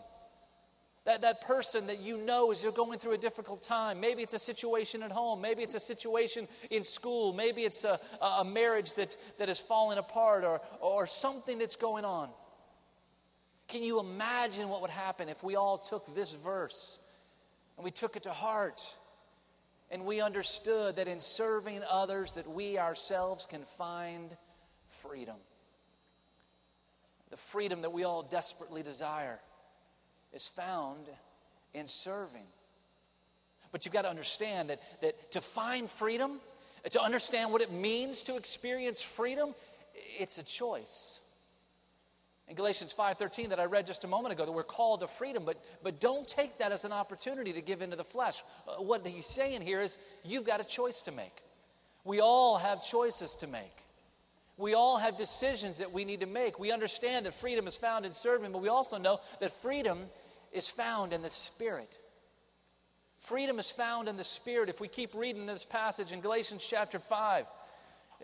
That, 1.04 1.22
that 1.22 1.40
person 1.40 1.88
that 1.88 2.00
you 2.00 2.16
know 2.18 2.52
is 2.52 2.62
you're 2.62 2.70
going 2.70 2.98
through 2.98 3.14
a 3.14 3.18
difficult 3.18 3.62
time. 3.62 4.00
Maybe 4.00 4.22
it's 4.22 4.34
a 4.34 4.38
situation 4.38 5.02
at 5.02 5.10
home. 5.10 5.40
Maybe 5.40 5.62
it's 5.64 5.74
a 5.74 5.80
situation 5.80 6.46
in 6.70 6.84
school. 6.84 7.32
Maybe 7.32 7.62
it's 7.62 7.82
a, 7.82 7.98
a 8.20 8.44
marriage 8.44 8.94
that, 8.94 9.16
that 9.38 9.48
is 9.48 9.58
falling 9.58 9.98
apart 9.98 10.44
or, 10.44 10.60
or 10.80 11.08
something 11.08 11.58
that's 11.58 11.74
going 11.74 12.04
on. 12.04 12.28
Can 13.66 13.82
you 13.82 13.98
imagine 13.98 14.68
what 14.68 14.80
would 14.80 14.90
happen 14.90 15.28
if 15.28 15.42
we 15.42 15.56
all 15.56 15.78
took 15.78 16.14
this 16.14 16.34
verse 16.34 17.00
and 17.76 17.84
we 17.84 17.90
took 17.90 18.16
it 18.16 18.24
to 18.24 18.30
heart 18.30 18.80
and 19.90 20.04
we 20.04 20.20
understood 20.20 20.96
that 20.96 21.08
in 21.08 21.20
serving 21.20 21.80
others 21.90 22.34
that 22.34 22.48
we 22.48 22.78
ourselves 22.78 23.44
can 23.44 23.62
find 23.62 24.36
freedom. 24.88 25.36
The 27.30 27.36
freedom 27.36 27.82
that 27.82 27.92
we 27.92 28.04
all 28.04 28.22
desperately 28.22 28.82
desire 28.82 29.40
is 30.32 30.46
found 30.46 31.06
in 31.74 31.88
serving. 31.88 32.46
But 33.70 33.84
you've 33.84 33.94
got 33.94 34.02
to 34.02 34.10
understand 34.10 34.70
that, 34.70 34.80
that 35.00 35.32
to 35.32 35.40
find 35.40 35.88
freedom, 35.88 36.40
to 36.90 37.00
understand 37.00 37.52
what 37.52 37.62
it 37.62 37.72
means 37.72 38.22
to 38.24 38.36
experience 38.36 39.00
freedom, 39.00 39.54
it's 39.94 40.38
a 40.38 40.44
choice. 40.44 41.20
In 42.48 42.56
Galatians 42.56 42.92
5:13 42.92 43.48
that 43.50 43.60
I 43.60 43.64
read 43.64 43.86
just 43.86 44.04
a 44.04 44.08
moment 44.08 44.34
ago 44.34 44.44
that 44.44 44.52
we're 44.52 44.62
called 44.62 45.00
to 45.00 45.06
freedom, 45.06 45.44
but, 45.44 45.62
but 45.82 46.00
don't 46.00 46.26
take 46.28 46.58
that 46.58 46.72
as 46.72 46.84
an 46.84 46.92
opportunity 46.92 47.52
to 47.54 47.62
give 47.62 47.80
into 47.80 47.96
the 47.96 48.04
flesh. 48.04 48.42
Uh, 48.68 48.82
what 48.82 49.06
he's 49.06 49.26
saying 49.26 49.62
here 49.62 49.80
is 49.80 49.96
you've 50.24 50.44
got 50.44 50.60
a 50.60 50.64
choice 50.64 51.02
to 51.02 51.12
make. 51.12 51.32
We 52.04 52.20
all 52.20 52.58
have 52.58 52.82
choices 52.82 53.36
to 53.36 53.46
make. 53.46 53.72
We 54.58 54.74
all 54.74 54.98
have 54.98 55.16
decisions 55.16 55.78
that 55.78 55.92
we 55.92 56.04
need 56.04 56.20
to 56.20 56.26
make. 56.26 56.58
We 56.58 56.72
understand 56.72 57.26
that 57.26 57.34
freedom 57.34 57.66
is 57.66 57.78
found 57.78 58.04
in 58.04 58.12
serving, 58.12 58.52
but 58.52 58.60
we 58.60 58.68
also 58.68 58.98
know 58.98 59.20
that 59.40 59.52
freedom 59.62 60.06
is 60.52 60.70
found 60.70 61.12
in 61.12 61.22
the 61.22 61.30
Spirit. 61.30 61.96
Freedom 63.18 63.58
is 63.58 63.70
found 63.70 64.08
in 64.08 64.16
the 64.16 64.24
Spirit. 64.24 64.68
If 64.68 64.80
we 64.80 64.88
keep 64.88 65.14
reading 65.14 65.46
this 65.46 65.64
passage 65.64 66.12
in 66.12 66.20
Galatians 66.20 66.66
chapter 66.68 66.98
5, 66.98 67.46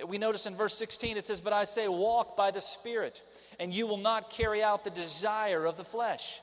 we 0.07 0.19
notice 0.19 0.47
in 0.47 0.57
verse 0.57 0.75
16 0.75 1.17
it 1.17 1.25
says, 1.25 1.41
But 1.41 1.53
I 1.53 1.65
say, 1.65 1.89
walk 1.89 2.37
by 2.37 2.51
the 2.51 2.61
Spirit, 2.61 3.23
and 3.59 3.73
you 3.73 3.87
will 3.87 3.97
not 3.99 4.31
carry 4.31 4.63
out 4.63 4.85
the 4.85 4.91
desire 4.91 5.65
of 5.65 5.77
the 5.77 5.85
flesh. 5.85 6.41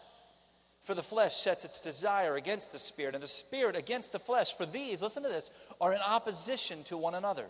For 0.83 0.93
the 0.93 1.03
flesh 1.03 1.35
sets 1.35 1.65
its 1.65 1.81
desire 1.81 2.35
against 2.35 2.71
the 2.71 2.79
Spirit, 2.79 3.15
and 3.15 3.23
the 3.23 3.27
Spirit 3.27 3.75
against 3.75 4.11
the 4.11 4.19
flesh. 4.19 4.53
For 4.53 4.65
these, 4.65 5.01
listen 5.01 5.23
to 5.23 5.29
this, 5.29 5.49
are 5.81 5.93
in 5.93 5.99
opposition 5.99 6.83
to 6.85 6.97
one 6.97 7.15
another 7.15 7.45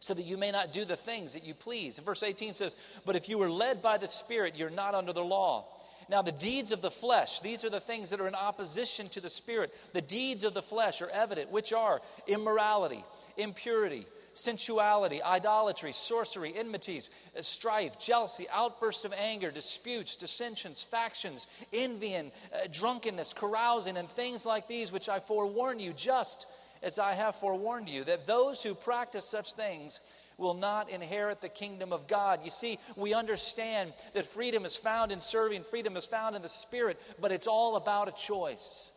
so 0.00 0.14
that 0.14 0.22
you 0.24 0.36
may 0.36 0.50
not 0.50 0.72
do 0.72 0.84
the 0.84 0.96
things 0.96 1.32
that 1.34 1.44
you 1.44 1.54
please. 1.54 1.98
Verse 1.98 2.22
18 2.22 2.54
says, 2.54 2.76
But 3.04 3.16
if 3.16 3.28
you 3.28 3.40
are 3.42 3.50
led 3.50 3.82
by 3.82 3.98
the 3.98 4.06
Spirit, 4.06 4.54
you're 4.56 4.70
not 4.70 4.94
under 4.94 5.12
the 5.12 5.24
law. 5.24 5.66
Now, 6.08 6.22
the 6.22 6.32
deeds 6.32 6.72
of 6.72 6.82
the 6.82 6.90
flesh, 6.90 7.40
these 7.40 7.64
are 7.64 7.70
the 7.70 7.80
things 7.80 8.10
that 8.10 8.20
are 8.20 8.28
in 8.28 8.34
opposition 8.34 9.08
to 9.10 9.20
the 9.20 9.30
Spirit. 9.30 9.70
The 9.92 10.00
deeds 10.00 10.44
of 10.44 10.54
the 10.54 10.62
flesh 10.62 11.02
are 11.02 11.10
evident, 11.10 11.50
which 11.50 11.72
are 11.72 12.00
immorality, 12.28 13.04
impurity, 13.36 14.06
sensuality, 14.36 15.22
idolatry, 15.22 15.92
sorcery, 15.92 16.52
enmities, 16.56 17.10
strife, 17.40 17.98
jealousy, 17.98 18.46
outbursts 18.52 19.04
of 19.04 19.14
anger, 19.14 19.50
disputes, 19.50 20.16
dissensions, 20.16 20.82
factions, 20.82 21.46
envying, 21.72 22.30
uh, 22.54 22.66
drunkenness, 22.70 23.32
carousing, 23.32 23.96
and 23.96 24.08
things 24.08 24.46
like 24.46 24.68
these, 24.68 24.92
which 24.92 25.08
I 25.08 25.18
forewarn 25.18 25.80
you, 25.80 25.92
just 25.92 26.46
as 26.82 26.98
I 26.98 27.14
have 27.14 27.34
forewarned 27.34 27.88
you, 27.88 28.04
that 28.04 28.26
those 28.26 28.62
who 28.62 28.74
practice 28.74 29.24
such 29.24 29.54
things 29.54 30.00
will 30.38 30.54
not 30.54 30.90
inherit 30.90 31.40
the 31.40 31.48
kingdom 31.48 31.92
of 31.92 32.06
God. 32.06 32.40
You 32.44 32.50
see, 32.50 32.78
we 32.96 33.14
understand 33.14 33.92
that 34.14 34.24
freedom 34.24 34.64
is 34.64 34.76
found 34.76 35.12
in 35.12 35.20
serving, 35.20 35.62
freedom 35.62 35.96
is 35.96 36.06
found 36.06 36.36
in 36.36 36.42
the 36.42 36.48
Spirit, 36.48 36.98
but 37.20 37.32
it's 37.32 37.46
all 37.46 37.76
about 37.76 38.08
a 38.08 38.12
choice. 38.12 38.90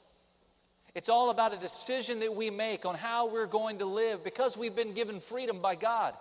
It's 0.96 1.10
all 1.10 1.29
about 1.29 1.53
a 1.53 1.58
decision 1.58 2.19
that 2.19 2.34
we 2.34 2.50
make 2.50 2.86
on 2.86 2.96
how 2.96 3.31
we're 3.31 3.46
going 3.46 3.77
to 3.79 3.86
live 3.86 4.24
because 4.24 4.58
we've 4.58 4.75
been 4.75 4.93
given 4.93 5.19
freedom 5.19 5.62
by 5.62 5.75
God. 5.75 6.13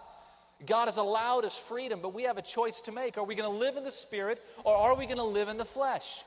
God 0.66 0.86
has 0.86 0.96
allowed 0.96 1.44
us 1.44 1.58
freedom, 1.58 2.00
but 2.02 2.14
we 2.14 2.24
have 2.24 2.36
a 2.36 2.42
choice 2.42 2.80
to 2.82 2.92
make. 2.92 3.16
Are 3.16 3.24
we 3.24 3.34
going 3.34 3.50
to 3.50 3.58
live 3.58 3.76
in 3.76 3.84
the 3.84 3.90
Spirit 3.90 4.40
or 4.64 4.76
are 4.76 4.94
we 4.94 5.06
going 5.06 5.18
to 5.18 5.24
live 5.24 5.48
in 5.48 5.56
the 5.56 5.64
flesh? 5.64 6.22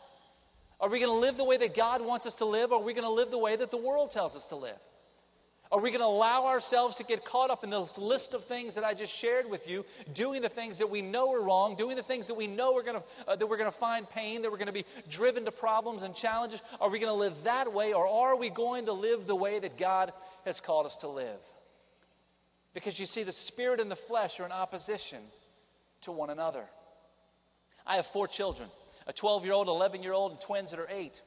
Are 0.80 0.90
we 0.90 1.00
going 1.00 1.12
to 1.12 1.20
live 1.20 1.38
the 1.38 1.44
way 1.44 1.58
that 1.58 1.76
God 1.76 2.04
wants 2.04 2.26
us 2.26 2.36
to 2.36 2.46
live 2.46 2.72
or 2.72 2.82
are 2.82 2.84
we 2.84 2.94
going 2.94 3.06
to 3.06 3.12
live 3.12 3.30
the 3.30 3.38
way 3.38 3.56
that 3.56 3.72
the 3.72 3.78
world 3.78 4.12
tells 4.12 4.36
us 4.36 4.48
to 4.48 4.56
live? 4.56 4.80
Are 5.72 5.80
we 5.80 5.90
going 5.90 6.02
to 6.02 6.08
allow 6.08 6.48
ourselves 6.48 6.98
to 6.98 7.06
get 7.06 7.24
caught 7.24 7.50
up 7.50 7.64
in 7.64 7.70
this 7.70 7.98
list 7.98 8.34
of 8.34 8.44
things 8.44 8.76
that 8.76 8.84
I 8.84 8.94
just 8.94 9.18
shared 9.18 9.50
with 9.50 9.70
you, 9.70 9.86
doing 10.14 10.42
the 10.42 10.50
things 10.50 10.80
that 10.80 10.90
we 10.90 11.02
know 11.02 11.32
are 11.32 11.42
wrong, 11.42 11.76
doing 11.76 11.96
the 11.96 12.04
things 12.04 12.28
that 12.28 12.34
we 12.34 12.46
know 12.46 12.74
we're 12.74 12.84
going 12.84 12.98
to, 12.98 13.04
uh, 13.26 13.36
that 13.38 13.48
we're 13.48 13.58
going 13.58 13.72
to 13.72 13.78
find 13.78 14.10
pain, 14.10 14.42
that 14.42 14.52
we're 14.52 14.58
going 14.58 14.68
to 14.68 14.74
be 14.74 14.84
driven 15.10 15.46
to 15.46 15.52
problems 15.52 16.04
and 16.04 16.14
challenges? 16.14 16.62
Are 16.82 16.90
we 16.90 17.00
going 17.00 17.14
to 17.14 17.18
live 17.18 17.46
that 17.46 17.72
way, 17.72 17.94
or 17.94 18.06
are 18.06 18.36
we 18.36 18.50
going 18.50 18.88
to 18.88 18.94
live 18.94 19.28
the 19.28 19.36
way 19.36 19.60
that 19.60 19.78
God 19.78 20.12
has 20.44 20.60
called 20.60 20.86
us 20.86 20.98
to 20.98 21.08
live? 21.08 21.40
Because 22.74 23.00
you 23.00 23.06
see, 23.06 23.24
the 23.24 23.32
spirit 23.32 23.80
and 23.80 23.90
the 23.90 23.96
flesh 23.96 24.42
are 24.42 24.46
in 24.46 24.52
opposition 24.52 25.20
to 26.02 26.12
one 26.12 26.30
another. 26.30 26.66
I 27.88 27.96
have 27.96 28.06
four 28.06 28.28
children 28.28 28.68
a 29.08 29.14
12 29.14 29.46
year 29.46 29.54
old, 29.54 29.68
11 29.68 30.04
year 30.04 30.14
old, 30.14 30.32
and 30.32 30.42
twins 30.42 30.72
that 30.72 30.80
are 30.80 30.88
eight. 30.90 31.22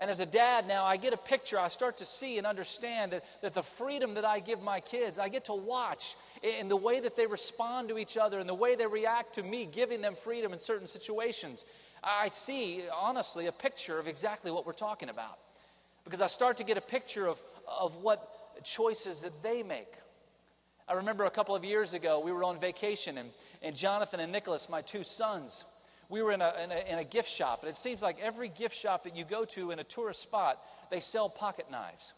And 0.00 0.10
as 0.10 0.20
a 0.20 0.26
dad 0.26 0.68
now, 0.68 0.84
I 0.84 0.98
get 0.98 1.14
a 1.14 1.16
picture, 1.16 1.58
I 1.58 1.68
start 1.68 1.96
to 1.98 2.06
see 2.06 2.36
and 2.36 2.46
understand 2.46 3.12
that, 3.12 3.24
that 3.40 3.54
the 3.54 3.62
freedom 3.62 4.14
that 4.14 4.26
I 4.26 4.40
give 4.40 4.62
my 4.62 4.80
kids, 4.80 5.18
I 5.18 5.30
get 5.30 5.46
to 5.46 5.54
watch 5.54 6.16
in 6.42 6.68
the 6.68 6.76
way 6.76 7.00
that 7.00 7.16
they 7.16 7.26
respond 7.26 7.88
to 7.88 7.98
each 7.98 8.18
other 8.18 8.38
and 8.38 8.48
the 8.48 8.54
way 8.54 8.76
they 8.76 8.86
react 8.86 9.36
to 9.36 9.42
me 9.42 9.64
giving 9.64 10.02
them 10.02 10.14
freedom 10.14 10.52
in 10.52 10.58
certain 10.58 10.86
situations. 10.86 11.64
I 12.04 12.28
see, 12.28 12.82
honestly, 12.94 13.46
a 13.46 13.52
picture 13.52 13.98
of 13.98 14.06
exactly 14.06 14.50
what 14.50 14.66
we're 14.66 14.74
talking 14.74 15.08
about. 15.08 15.38
Because 16.04 16.20
I 16.20 16.26
start 16.26 16.58
to 16.58 16.64
get 16.64 16.76
a 16.76 16.82
picture 16.82 17.26
of, 17.26 17.42
of 17.66 17.96
what 17.96 18.64
choices 18.64 19.22
that 19.22 19.42
they 19.42 19.62
make. 19.62 19.92
I 20.88 20.92
remember 20.92 21.24
a 21.24 21.30
couple 21.30 21.56
of 21.56 21.64
years 21.64 21.94
ago, 21.94 22.20
we 22.20 22.30
were 22.30 22.44
on 22.44 22.60
vacation, 22.60 23.18
and, 23.18 23.28
and 23.62 23.74
Jonathan 23.74 24.20
and 24.20 24.30
Nicholas, 24.30 24.68
my 24.68 24.82
two 24.82 25.02
sons, 25.02 25.64
we 26.08 26.22
were 26.22 26.32
in 26.32 26.40
a, 26.40 26.52
in 26.62 26.70
a, 26.70 26.92
in 26.92 26.98
a 26.98 27.04
gift 27.04 27.28
shop, 27.28 27.60
and 27.62 27.70
it 27.70 27.76
seems 27.76 28.02
like 28.02 28.16
every 28.22 28.48
gift 28.48 28.76
shop 28.76 29.04
that 29.04 29.16
you 29.16 29.24
go 29.24 29.44
to 29.46 29.70
in 29.70 29.78
a 29.78 29.84
tourist 29.84 30.22
spot, 30.22 30.58
they 30.90 31.00
sell 31.00 31.28
pocket 31.28 31.70
knives. 31.70 32.14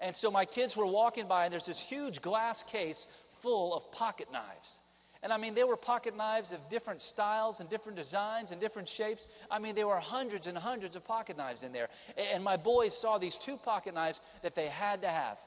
And 0.00 0.14
so 0.14 0.30
my 0.30 0.44
kids 0.44 0.76
were 0.76 0.86
walking 0.86 1.26
by, 1.26 1.44
and 1.44 1.52
there's 1.52 1.66
this 1.66 1.80
huge 1.80 2.20
glass 2.22 2.62
case 2.62 3.06
full 3.40 3.74
of 3.74 3.90
pocket 3.92 4.28
knives. 4.32 4.78
And 5.22 5.32
I 5.32 5.38
mean, 5.38 5.54
there 5.54 5.66
were 5.66 5.76
pocket 5.76 6.16
knives 6.16 6.52
of 6.52 6.60
different 6.68 7.02
styles 7.02 7.60
and 7.60 7.68
different 7.68 7.96
designs 7.96 8.52
and 8.52 8.60
different 8.60 8.88
shapes. 8.88 9.26
I 9.50 9.58
mean, 9.58 9.74
there 9.74 9.86
were 9.86 9.96
hundreds 9.96 10.46
and 10.46 10.56
hundreds 10.56 10.94
of 10.94 11.04
pocket 11.04 11.36
knives 11.36 11.62
in 11.62 11.72
there. 11.72 11.88
And 12.32 12.44
my 12.44 12.56
boys 12.56 12.96
saw 12.96 13.18
these 13.18 13.38
two 13.38 13.56
pocket 13.56 13.94
knives 13.94 14.20
that 14.42 14.54
they 14.54 14.68
had 14.68 15.02
to 15.02 15.08
have. 15.08 15.38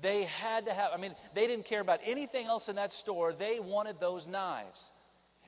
They 0.00 0.24
had 0.24 0.66
to 0.66 0.72
have, 0.72 0.90
I 0.92 0.96
mean, 0.96 1.14
they 1.34 1.46
didn't 1.46 1.66
care 1.66 1.80
about 1.80 2.00
anything 2.04 2.46
else 2.46 2.68
in 2.68 2.76
that 2.76 2.92
store. 2.92 3.32
They 3.32 3.60
wanted 3.60 4.00
those 4.00 4.26
knives. 4.26 4.90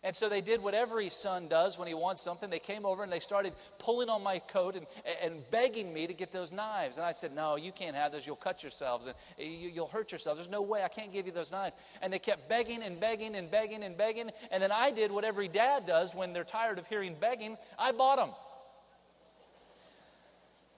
And 0.04 0.14
so 0.14 0.28
they 0.28 0.40
did 0.40 0.62
what 0.62 0.74
every 0.74 1.08
son 1.08 1.48
does 1.48 1.76
when 1.76 1.88
he 1.88 1.94
wants 1.94 2.22
something. 2.22 2.48
They 2.48 2.60
came 2.60 2.86
over 2.86 3.02
and 3.02 3.12
they 3.12 3.18
started 3.18 3.52
pulling 3.78 4.08
on 4.08 4.22
my 4.22 4.38
coat 4.38 4.76
and, 4.76 4.86
and 5.22 5.42
begging 5.50 5.92
me 5.92 6.06
to 6.06 6.14
get 6.14 6.30
those 6.30 6.52
knives. 6.52 6.98
And 6.98 7.06
I 7.06 7.12
said, 7.12 7.34
No, 7.34 7.56
you 7.56 7.72
can't 7.72 7.96
have 7.96 8.12
those. 8.12 8.26
You'll 8.26 8.36
cut 8.36 8.62
yourselves 8.62 9.06
and 9.06 9.16
you, 9.38 9.72
will 9.80 9.88
hurt 9.88 10.12
yourselves. 10.12 10.38
There's 10.38 10.50
no 10.50 10.62
way 10.62 10.84
I 10.84 10.88
can't 10.88 11.12
give 11.12 11.26
you 11.26 11.32
those 11.32 11.50
knives. 11.50 11.76
And 12.00 12.12
they 12.12 12.20
kept 12.20 12.48
begging 12.48 12.82
and 12.82 13.00
begging 13.00 13.34
and 13.34 13.50
begging 13.50 13.82
and 13.82 13.96
begging. 13.96 14.30
And 14.52 14.62
then 14.62 14.70
I 14.70 14.92
did 14.92 15.10
what 15.10 15.24
every 15.24 15.48
dad 15.48 15.84
does 15.86 16.14
when 16.14 16.32
they're 16.32 16.44
tired 16.44 16.78
of 16.78 16.86
hearing 16.86 17.16
begging 17.18 17.56
I 17.78 17.90
bought 17.92 18.16
them. 18.18 18.30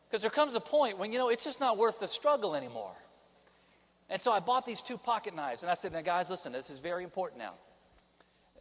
Because 0.09 0.23
there 0.23 0.31
comes 0.31 0.55
a 0.55 0.61
point 0.61 0.99
when, 0.99 1.12
you 1.12 1.19
know, 1.19 1.29
it's 1.29 1.45
just 1.45 1.61
not 1.61 1.77
worth 1.77 2.00
the 2.00 2.09
struggle 2.09 2.57
anymore. 2.57 2.95
And 4.09 4.21
so 4.21 4.33
I 4.33 4.41
bought 4.41 4.67
these 4.67 4.83
two 4.83 4.97
pocket 4.97 5.37
knives. 5.37 5.62
And 5.62 5.71
I 5.71 5.75
said, 5.75 5.93
Now, 5.93 6.00
guys, 6.00 6.31
listen, 6.31 6.53
this 6.53 6.71
is 6.71 6.81
very 6.81 7.05
important 7.05 7.39
now 7.39 7.53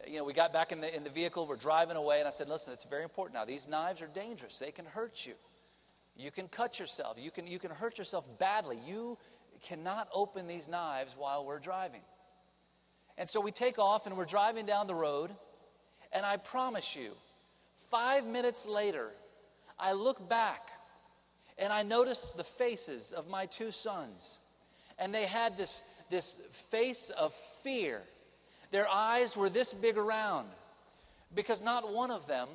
you 0.06 0.18
know, 0.18 0.24
we 0.24 0.32
got 0.32 0.52
back 0.52 0.72
in 0.72 0.80
the, 0.80 0.94
in 0.94 1.04
the 1.04 1.10
vehicle, 1.10 1.46
we're 1.46 1.56
driving 1.56 1.96
away, 1.96 2.18
and 2.18 2.28
I 2.28 2.30
said, 2.30 2.48
listen, 2.48 2.72
it's 2.72 2.84
very 2.84 3.02
important 3.02 3.34
now. 3.34 3.44
These 3.44 3.68
knives 3.68 4.02
are 4.02 4.08
dangerous. 4.08 4.58
They 4.58 4.72
can 4.72 4.84
hurt 4.84 5.26
you. 5.26 5.34
You 6.16 6.30
can 6.30 6.48
cut 6.48 6.78
yourself. 6.78 7.16
You 7.20 7.30
can, 7.30 7.46
you 7.46 7.58
can 7.58 7.70
hurt 7.70 7.98
yourself 7.98 8.26
badly. 8.38 8.78
You 8.86 9.18
cannot 9.62 10.08
open 10.14 10.46
these 10.46 10.68
knives 10.68 11.14
while 11.16 11.44
we're 11.44 11.58
driving. 11.58 12.00
And 13.18 13.28
so 13.28 13.40
we 13.40 13.50
take 13.50 13.78
off 13.78 14.06
and 14.06 14.16
we're 14.16 14.24
driving 14.24 14.66
down 14.66 14.86
the 14.86 14.94
road, 14.94 15.30
and 16.12 16.24
I 16.24 16.36
promise 16.36 16.96
you, 16.96 17.12
five 17.90 18.26
minutes 18.26 18.66
later, 18.66 19.08
I 19.78 19.92
look 19.92 20.28
back 20.28 20.70
and 21.58 21.72
I 21.72 21.82
noticed 21.82 22.36
the 22.36 22.44
faces 22.44 23.12
of 23.12 23.28
my 23.28 23.46
two 23.46 23.70
sons. 23.70 24.38
And 24.98 25.14
they 25.14 25.26
had 25.26 25.56
this, 25.56 25.82
this 26.10 26.40
face 26.70 27.10
of 27.10 27.32
fear 27.32 28.02
their 28.70 28.88
eyes 28.88 29.36
were 29.36 29.48
this 29.48 29.72
big 29.72 29.98
around 29.98 30.48
because 31.34 31.62
not 31.62 31.92
one 31.92 32.10
of 32.10 32.26
them, 32.26 32.48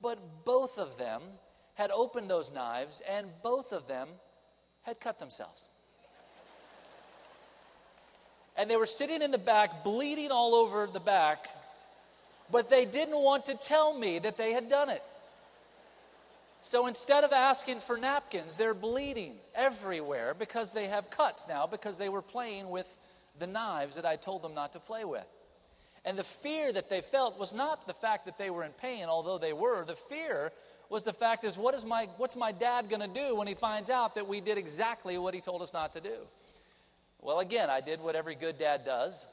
but 0.00 0.18
both 0.44 0.78
of 0.78 0.96
them 0.98 1.22
had 1.74 1.90
opened 1.90 2.30
those 2.30 2.52
knives 2.52 3.02
and 3.08 3.26
both 3.42 3.72
of 3.72 3.88
them 3.88 4.08
had 4.82 5.00
cut 5.00 5.18
themselves. 5.18 5.66
And 8.56 8.68
they 8.68 8.76
were 8.76 8.86
sitting 8.86 9.22
in 9.22 9.30
the 9.30 9.38
back, 9.38 9.84
bleeding 9.84 10.30
all 10.32 10.54
over 10.54 10.88
the 10.92 11.00
back, 11.00 11.48
but 12.50 12.68
they 12.68 12.84
didn't 12.84 13.18
want 13.18 13.46
to 13.46 13.54
tell 13.54 13.96
me 13.96 14.18
that 14.18 14.36
they 14.36 14.52
had 14.52 14.68
done 14.68 14.90
it. 14.90 15.02
So 16.60 16.88
instead 16.88 17.22
of 17.22 17.32
asking 17.32 17.78
for 17.78 17.96
napkins, 17.96 18.56
they're 18.56 18.74
bleeding 18.74 19.34
everywhere 19.54 20.34
because 20.34 20.72
they 20.72 20.88
have 20.88 21.08
cuts 21.10 21.46
now 21.48 21.68
because 21.68 21.98
they 21.98 22.08
were 22.08 22.22
playing 22.22 22.68
with 22.70 22.96
the 23.38 23.46
knives 23.46 23.94
that 23.94 24.04
I 24.04 24.16
told 24.16 24.42
them 24.42 24.54
not 24.54 24.72
to 24.72 24.80
play 24.80 25.04
with. 25.04 25.26
And 26.04 26.18
the 26.18 26.24
fear 26.24 26.72
that 26.72 26.88
they 26.88 27.00
felt 27.00 27.38
was 27.38 27.52
not 27.52 27.86
the 27.86 27.94
fact 27.94 28.26
that 28.26 28.38
they 28.38 28.50
were 28.50 28.64
in 28.64 28.72
pain, 28.72 29.06
although 29.06 29.38
they 29.38 29.52
were. 29.52 29.84
The 29.84 29.96
fear 29.96 30.52
was 30.88 31.04
the 31.04 31.12
fact 31.12 31.44
is 31.44 31.58
what 31.58 31.74
is 31.74 31.84
my 31.84 32.08
what's 32.16 32.36
my 32.36 32.52
dad 32.52 32.88
going 32.88 33.02
to 33.02 33.08
do 33.08 33.36
when 33.36 33.46
he 33.46 33.54
finds 33.54 33.90
out 33.90 34.14
that 34.14 34.26
we 34.26 34.40
did 34.40 34.56
exactly 34.56 35.18
what 35.18 35.34
he 35.34 35.40
told 35.40 35.60
us 35.60 35.74
not 35.74 35.92
to 35.94 36.00
do? 36.00 36.16
Well, 37.20 37.40
again, 37.40 37.68
I 37.68 37.80
did 37.80 38.00
what 38.00 38.14
every 38.14 38.34
good 38.34 38.58
dad 38.58 38.84
does. 38.84 39.26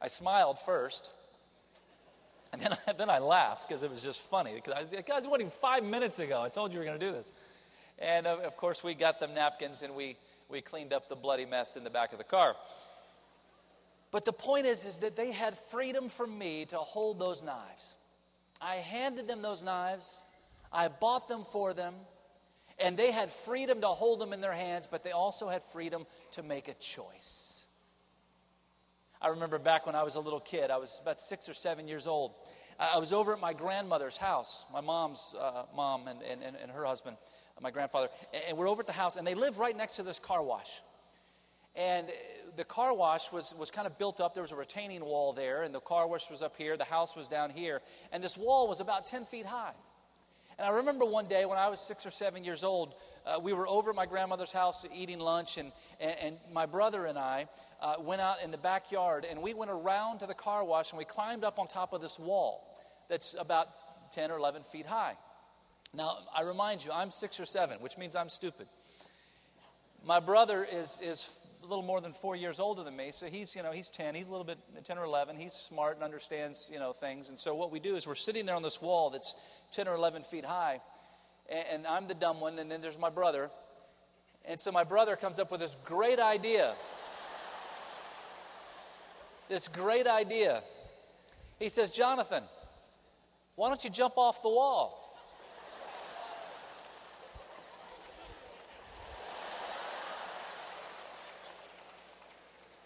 I 0.00 0.08
smiled 0.08 0.58
first. 0.58 1.12
And 2.52 2.60
then 2.60 2.72
I, 2.72 2.92
then 2.98 3.10
I 3.10 3.18
laughed 3.18 3.68
because 3.68 3.82
it 3.82 3.90
was 3.90 4.02
just 4.02 4.20
funny. 4.20 4.54
Because 4.54 4.74
I, 4.74 5.12
I 5.12 5.16
was 5.16 5.26
waiting 5.26 5.50
five 5.50 5.84
minutes 5.84 6.18
ago. 6.18 6.42
I 6.42 6.48
told 6.48 6.72
you 6.72 6.80
we 6.80 6.86
were 6.86 6.90
going 6.90 7.00
to 7.00 7.06
do 7.06 7.12
this. 7.12 7.32
And 7.98 8.26
of, 8.26 8.40
of 8.40 8.56
course, 8.56 8.82
we 8.82 8.94
got 8.94 9.20
them 9.20 9.34
napkins 9.34 9.82
and 9.82 9.94
we, 9.94 10.16
we 10.48 10.60
cleaned 10.60 10.92
up 10.92 11.08
the 11.08 11.16
bloody 11.16 11.46
mess 11.46 11.76
in 11.76 11.84
the 11.84 11.90
back 11.90 12.12
of 12.12 12.18
the 12.18 12.24
car. 12.24 12.56
But 14.10 14.24
the 14.24 14.32
point 14.32 14.66
is, 14.66 14.86
is 14.86 14.98
that 14.98 15.16
they 15.16 15.30
had 15.30 15.56
freedom 15.56 16.08
from 16.08 16.36
me 16.36 16.64
to 16.66 16.78
hold 16.78 17.18
those 17.18 17.42
knives. 17.42 17.94
I 18.60 18.76
handed 18.76 19.28
them 19.28 19.42
those 19.42 19.62
knives. 19.62 20.24
I 20.72 20.88
bought 20.88 21.28
them 21.28 21.44
for 21.44 21.72
them. 21.72 21.94
And 22.78 22.96
they 22.96 23.12
had 23.12 23.30
freedom 23.30 23.80
to 23.82 23.88
hold 23.88 24.20
them 24.20 24.32
in 24.32 24.40
their 24.40 24.52
hands, 24.52 24.88
but 24.90 25.04
they 25.04 25.12
also 25.12 25.48
had 25.48 25.62
freedom 25.64 26.06
to 26.32 26.42
make 26.42 26.68
a 26.68 26.74
choice. 26.74 27.66
I 29.22 29.28
remember 29.28 29.58
back 29.58 29.84
when 29.84 29.94
I 29.94 30.02
was 30.02 30.14
a 30.14 30.20
little 30.20 30.40
kid, 30.40 30.70
I 30.70 30.78
was 30.78 30.98
about 31.02 31.20
six 31.20 31.46
or 31.48 31.52
seven 31.52 31.86
years 31.86 32.06
old. 32.06 32.32
I 32.78 32.98
was 32.98 33.12
over 33.12 33.34
at 33.34 33.40
my 33.40 33.52
grandmother's 33.52 34.16
house, 34.16 34.64
my 34.72 34.80
mom's 34.80 35.36
uh, 35.38 35.64
mom 35.76 36.08
and, 36.08 36.22
and, 36.22 36.56
and 36.56 36.70
her 36.72 36.86
husband, 36.86 37.18
my 37.60 37.70
grandfather. 37.70 38.08
And 38.48 38.56
we're 38.56 38.68
over 38.68 38.80
at 38.80 38.86
the 38.86 38.94
house, 38.94 39.16
and 39.16 39.26
they 39.26 39.34
live 39.34 39.58
right 39.58 39.76
next 39.76 39.96
to 39.96 40.02
this 40.02 40.18
car 40.18 40.42
wash. 40.42 40.80
And 41.76 42.08
the 42.60 42.64
car 42.64 42.92
wash 42.92 43.32
was, 43.32 43.54
was 43.58 43.70
kind 43.70 43.86
of 43.86 43.96
built 43.96 44.20
up. 44.20 44.34
There 44.34 44.42
was 44.42 44.52
a 44.52 44.56
retaining 44.56 45.02
wall 45.02 45.32
there, 45.32 45.62
and 45.62 45.74
the 45.74 45.80
car 45.80 46.06
wash 46.06 46.28
was 46.30 46.42
up 46.42 46.56
here. 46.58 46.76
The 46.76 46.84
house 46.84 47.16
was 47.16 47.26
down 47.26 47.48
here. 47.48 47.80
And 48.12 48.22
this 48.22 48.36
wall 48.36 48.68
was 48.68 48.80
about 48.80 49.06
10 49.06 49.24
feet 49.24 49.46
high. 49.46 49.72
And 50.58 50.68
I 50.68 50.72
remember 50.72 51.06
one 51.06 51.24
day 51.24 51.46
when 51.46 51.56
I 51.56 51.70
was 51.70 51.80
six 51.80 52.04
or 52.04 52.10
seven 52.10 52.44
years 52.44 52.62
old, 52.62 52.94
uh, 53.24 53.40
we 53.42 53.54
were 53.54 53.66
over 53.66 53.88
at 53.88 53.96
my 53.96 54.04
grandmother's 54.04 54.52
house 54.52 54.84
eating 54.94 55.18
lunch, 55.18 55.56
and, 55.56 55.72
and, 56.02 56.14
and 56.22 56.36
my 56.52 56.66
brother 56.66 57.06
and 57.06 57.18
I 57.18 57.48
uh, 57.80 57.94
went 57.98 58.20
out 58.20 58.42
in 58.44 58.50
the 58.50 58.58
backyard 58.58 59.24
and 59.28 59.40
we 59.40 59.54
went 59.54 59.70
around 59.70 60.18
to 60.18 60.26
the 60.26 60.34
car 60.34 60.62
wash 60.62 60.92
and 60.92 60.98
we 60.98 61.06
climbed 61.06 61.44
up 61.44 61.58
on 61.58 61.66
top 61.66 61.94
of 61.94 62.02
this 62.02 62.18
wall 62.18 62.62
that's 63.08 63.34
about 63.40 63.68
10 64.12 64.30
or 64.30 64.36
11 64.36 64.64
feet 64.64 64.84
high. 64.84 65.14
Now, 65.94 66.18
I 66.36 66.42
remind 66.42 66.84
you, 66.84 66.92
I'm 66.92 67.10
six 67.10 67.40
or 67.40 67.46
seven, 67.46 67.78
which 67.80 67.96
means 67.96 68.14
I'm 68.14 68.28
stupid. 68.28 68.66
My 70.04 70.20
brother 70.20 70.66
is, 70.70 71.00
is 71.02 71.39
little 71.70 71.84
more 71.84 72.00
than 72.00 72.12
four 72.12 72.36
years 72.36 72.60
older 72.60 72.82
than 72.84 72.96
me, 72.96 73.10
so 73.12 73.26
he's, 73.26 73.56
you 73.56 73.62
know, 73.62 73.72
he's 73.72 73.88
10. 73.88 74.14
He's 74.14 74.26
a 74.26 74.30
little 74.30 74.44
bit 74.44 74.58
10 74.84 74.98
or 74.98 75.04
11. 75.04 75.36
He's 75.36 75.52
smart 75.52 75.96
and 75.96 76.04
understands, 76.04 76.70
you 76.72 76.78
know, 76.78 76.92
things. 76.92 77.28
And 77.28 77.38
so 77.38 77.54
what 77.54 77.70
we 77.70 77.80
do 77.80 77.96
is 77.96 78.06
we're 78.06 78.14
sitting 78.14 78.46
there 78.46 78.56
on 78.56 78.62
this 78.62 78.82
wall 78.82 79.10
that's 79.10 79.34
10 79.72 79.88
or 79.88 79.94
11 79.94 80.24
feet 80.24 80.44
high, 80.44 80.80
and, 81.50 81.64
and 81.72 81.86
I'm 81.86 82.06
the 82.06 82.14
dumb 82.14 82.40
one, 82.40 82.58
and 82.58 82.70
then 82.70 82.80
there's 82.80 82.98
my 82.98 83.10
brother. 83.10 83.50
And 84.44 84.58
so 84.58 84.72
my 84.72 84.84
brother 84.84 85.16
comes 85.16 85.38
up 85.38 85.50
with 85.50 85.60
this 85.60 85.76
great 85.84 86.18
idea 86.18 86.74
this 89.50 89.68
great 89.68 90.06
idea. 90.06 90.62
He 91.58 91.68
says, 91.68 91.90
Jonathan, 91.90 92.44
why 93.56 93.68
don't 93.68 93.84
you 93.84 93.90
jump 93.90 94.16
off 94.16 94.40
the 94.40 94.48
wall? 94.48 94.96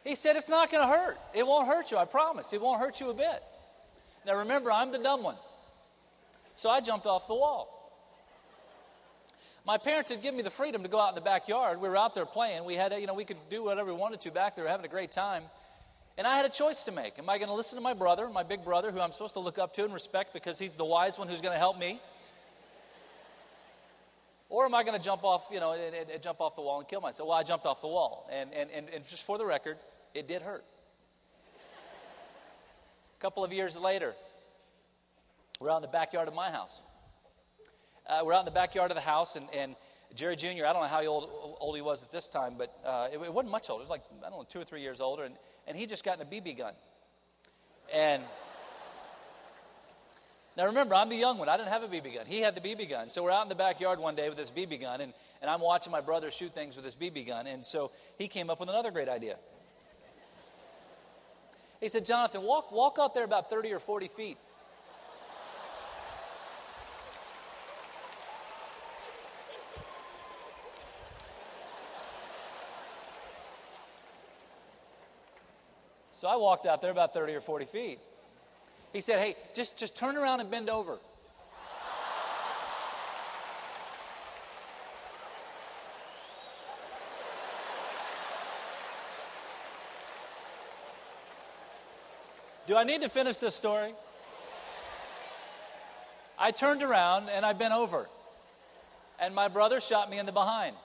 He 0.05 0.15
said, 0.15 0.37
It's 0.37 0.49
not 0.49 0.71
going 0.71 0.87
to 0.87 0.95
hurt. 0.95 1.19
It 1.35 1.47
won't 1.47 1.67
hurt 1.67 1.91
you, 1.91 1.97
I 1.97 2.05
promise. 2.05 2.53
It 2.53 2.61
won't 2.61 2.81
hurt 2.81 3.01
you 3.01 3.11
a 3.11 3.15
bit. 3.15 3.43
Now 4.27 4.37
remember, 4.37 4.71
I'm 4.71 4.93
the 4.93 4.99
dumb 4.99 5.23
one. 5.23 5.37
So 6.57 6.71
I 6.71 6.81
jumped 6.81 7.07
off 7.07 7.27
the 7.27 7.35
wall. 7.35 7.71
My 9.67 9.79
parents 9.79 10.11
had 10.11 10.21
given 10.21 10.37
me 10.37 10.43
the 10.43 10.51
freedom 10.51 10.83
to 10.83 10.89
go 10.89 11.01
out 11.01 11.09
in 11.11 11.15
the 11.15 11.23
backyard. 11.23 11.81
We 11.81 11.89
were 11.89 11.97
out 11.97 12.15
there 12.15 12.27
playing. 12.27 12.65
We 12.67 12.75
had, 12.75 12.93
you 12.93 13.07
know, 13.07 13.15
we 13.15 13.25
could 13.25 13.39
do 13.49 13.65
whatever 13.65 13.93
we 13.93 13.99
wanted 13.99 14.21
to 14.23 14.31
back 14.31 14.57
there, 14.57 14.69
having 14.69 14.85
a 14.85 14.91
great 14.91 15.11
time. 15.11 15.43
And 16.19 16.27
I 16.27 16.37
had 16.37 16.45
a 16.45 16.51
choice 16.51 16.85
to 16.85 16.93
make. 16.93 17.19
Am 17.19 17.29
I 17.31 17.39
going 17.39 17.49
to 17.49 17.55
listen 17.55 17.77
to 17.77 17.83
my 17.83 17.95
brother, 17.95 18.29
my 18.29 18.43
big 18.43 18.63
brother, 18.63 18.93
who 18.93 19.01
I'm 19.01 19.11
supposed 19.11 19.35
to 19.35 19.41
look 19.41 19.59
up 19.59 19.75
to 19.75 19.85
and 19.85 19.93
respect 19.93 20.35
because 20.35 20.59
he's 20.59 20.75
the 20.75 20.85
wise 20.85 21.19
one 21.19 21.29
who's 21.29 21.41
going 21.41 21.55
to 21.55 21.59
help 21.59 21.79
me? 21.79 21.99
Or 24.51 24.67
am 24.67 24.75
I 24.75 24.85
going 24.85 24.97
to 24.97 25.05
jump 25.05 25.25
off, 25.25 25.49
you 25.51 25.59
know, 25.59 25.73
and, 25.73 25.95
and, 25.95 26.11
and 26.11 26.23
jump 26.23 26.41
off 26.41 26.55
the 26.55 26.63
wall 26.63 26.79
and 26.79 26.87
kill 26.87 27.01
myself? 27.01 27.29
Well, 27.29 27.39
I 27.39 27.43
jumped 27.43 27.65
off 27.65 27.81
the 27.81 27.89
wall. 27.89 28.29
And, 28.31 28.53
and, 28.53 28.71
and, 28.71 28.87
and 28.95 29.05
just 29.09 29.25
for 29.25 29.39
the 29.39 29.47
record, 29.47 29.79
it 30.15 30.29
did 30.29 30.43
hurt. 30.43 30.65
A 33.19 33.21
couple 33.21 33.45
of 33.45 33.53
years 33.53 33.77
later, 33.77 34.15
we're 35.61 35.71
out 35.71 35.77
in 35.77 35.83
the 35.83 35.89
backyard 35.89 36.29
of 36.29 36.35
my 36.35 36.51
house. 36.51 36.83
Uh, 38.09 38.21
we're 38.25 38.33
out 38.33 38.41
in 38.41 38.45
the 38.45 38.51
backyard 38.51 38.91
of 38.91 38.97
the 38.97 39.01
house, 39.01 39.37
and, 39.37 39.47
and 39.55 39.77
Jerry 40.15 40.37
Jr., 40.37 40.67
I 40.67 40.73
don't 40.73 40.83
know 40.83 40.89
how 40.89 41.05
old, 41.07 41.57
old 41.59 41.75
he 41.75 41.83
was 41.83 42.03
at 42.03 42.13
this 42.13 42.29
time, 42.29 42.55
but 42.57 42.73
uh, 42.85 43.09
it, 43.13 43.19
it 43.19 43.33
wasn't 43.33 43.51
much 43.51 43.71
older. 43.71 43.81
It 43.81 43.85
was 43.85 43.91
like, 43.91 44.03
I 44.25 44.31
don't 44.31 44.39
know, 44.41 44.47
two 44.49 44.61
or 44.61 44.65
three 44.65 44.83
years 44.83 45.01
older. 45.01 45.25
And, 45.25 45.35
and 45.67 45.77
he 45.77 45.87
just 45.87 46.05
got 46.05 46.21
a 46.21 46.25
BB 46.25 46.59
gun. 46.59 46.75
And 47.93 48.23
now 50.57 50.67
remember, 50.67 50.95
I'm 50.95 51.09
the 51.09 51.17
young 51.17 51.39
one. 51.39 51.49
I 51.49 51.57
didn't 51.57 51.71
have 51.71 51.83
a 51.83 51.89
BB 51.89 52.15
gun. 52.15 52.27
He 52.27 52.41
had 52.41 52.55
the 52.55 52.61
BB 52.61 52.89
gun. 52.89 53.09
So 53.09 53.25
we're 53.25 53.33
out 53.33 53.43
in 53.43 53.49
the 53.49 53.57
backyard 53.57 53.99
one 53.99 54.15
day 54.15 54.29
with 54.29 54.39
this 54.39 54.53
BB 54.53 54.81
gun, 54.83 55.01
and, 55.01 55.13
and 55.43 55.51
I'm 55.51 55.61
watching 55.61 55.91
my 55.91 56.01
brother 56.01 56.31
shoot 56.31 56.55
things 56.55 56.77
with 56.77 56.85
this 56.85 56.95
BB 56.95 57.27
gun. 57.27 57.47
And 57.49 57.65
so 57.65 57.91
he 58.19 58.29
came 58.29 58.51
up 58.51 58.61
with 58.61 58.69
another 58.69 58.93
great 58.93 59.09
idea. 59.09 59.37
He 61.85 61.91
said, 61.91 62.07
Jonathan, 62.07 62.45
walk, 62.45 62.73
walk 62.73 62.97
out 62.99 63.13
there 63.13 63.25
about 63.25 63.51
30 63.51 63.75
or 63.75 63.79
40 63.79 64.09
feet 64.09 64.39
So 76.11 76.27
I 76.27 76.37
walked 76.37 76.65
out 76.65 76.81
there 76.81 76.91
about 76.91 77.13
30 77.13 77.35
or 77.35 77.43
40 77.43 77.67
feet. 77.67 77.99
He 78.95 79.03
said, 79.03 79.19
Hey, 79.19 79.37
just, 79.55 79.79
just 79.79 79.99
turn 79.99 80.17
around 80.17 80.41
and 80.41 80.51
bend 80.51 80.71
over. 80.71 80.97
Do 92.67 92.77
I 92.77 92.85
need 92.85 93.03
to 93.03 93.09
finish 93.09 93.39
this 93.39 93.55
story? 93.55 93.93
I 96.39 96.51
turned 96.51 96.83
around 96.83 97.29
and 97.29 97.45
I 97.45 97.53
bent 97.53 97.75
over. 97.75 98.09
And 99.21 99.35
my 99.35 99.49
brother 99.49 99.81
shot 99.81 100.11
me 100.11 100.19
in 100.19 100.27
the 100.27 100.33
behind. 100.33 100.77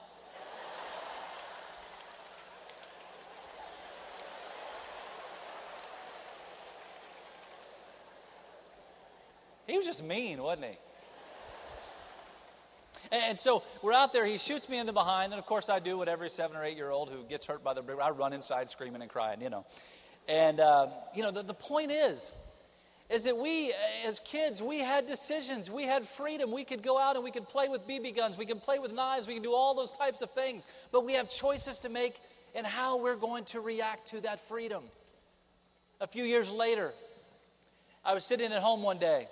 He 9.66 9.76
was 9.76 9.86
just 9.86 10.04
mean, 10.04 10.42
wasn't 10.42 10.66
he? 10.66 10.78
And 13.12 13.38
so 13.38 13.62
we're 13.82 13.92
out 13.92 14.12
there. 14.12 14.26
He 14.26 14.36
shoots 14.36 14.68
me 14.68 14.78
in 14.78 14.86
the 14.86 14.92
behind, 14.92 15.32
and 15.32 15.38
of 15.38 15.46
course 15.46 15.68
I 15.68 15.78
do 15.78 15.98
what 15.98 16.08
every 16.08 16.28
seven 16.28 16.56
or 16.56 16.64
eight 16.64 16.76
year 16.76 16.90
old 16.90 17.08
who 17.10 17.22
gets 17.24 17.46
hurt 17.46 17.62
by 17.62 17.74
the 17.74 17.82
I 18.00 18.10
run 18.10 18.32
inside 18.32 18.68
screaming 18.68 19.00
and 19.00 19.10
crying, 19.10 19.40
you 19.40 19.50
know. 19.50 19.64
And 20.30 20.60
uh, 20.60 20.86
you 21.12 21.24
know 21.24 21.32
the, 21.32 21.42
the 21.42 21.54
point 21.54 21.90
is, 21.90 22.30
is 23.10 23.24
that 23.24 23.36
we 23.36 23.74
as 24.06 24.20
kids 24.20 24.62
we 24.62 24.78
had 24.78 25.06
decisions, 25.06 25.68
we 25.68 25.84
had 25.84 26.06
freedom. 26.06 26.52
We 26.52 26.62
could 26.62 26.84
go 26.84 27.00
out 27.00 27.16
and 27.16 27.24
we 27.24 27.32
could 27.32 27.48
play 27.48 27.68
with 27.68 27.86
BB 27.88 28.16
guns, 28.16 28.38
we 28.38 28.46
could 28.46 28.62
play 28.62 28.78
with 28.78 28.94
knives, 28.94 29.26
we 29.26 29.34
can 29.34 29.42
do 29.42 29.52
all 29.52 29.74
those 29.74 29.90
types 29.90 30.22
of 30.22 30.30
things. 30.30 30.68
But 30.92 31.04
we 31.04 31.14
have 31.14 31.28
choices 31.28 31.80
to 31.80 31.88
make 31.88 32.14
in 32.54 32.64
how 32.64 33.02
we're 33.02 33.16
going 33.16 33.44
to 33.46 33.60
react 33.60 34.06
to 34.08 34.20
that 34.20 34.40
freedom. 34.46 34.84
A 36.00 36.06
few 36.06 36.22
years 36.22 36.48
later, 36.48 36.92
I 38.04 38.14
was 38.14 38.24
sitting 38.24 38.52
at 38.52 38.62
home 38.62 38.84
one 38.84 38.98
day 38.98 39.26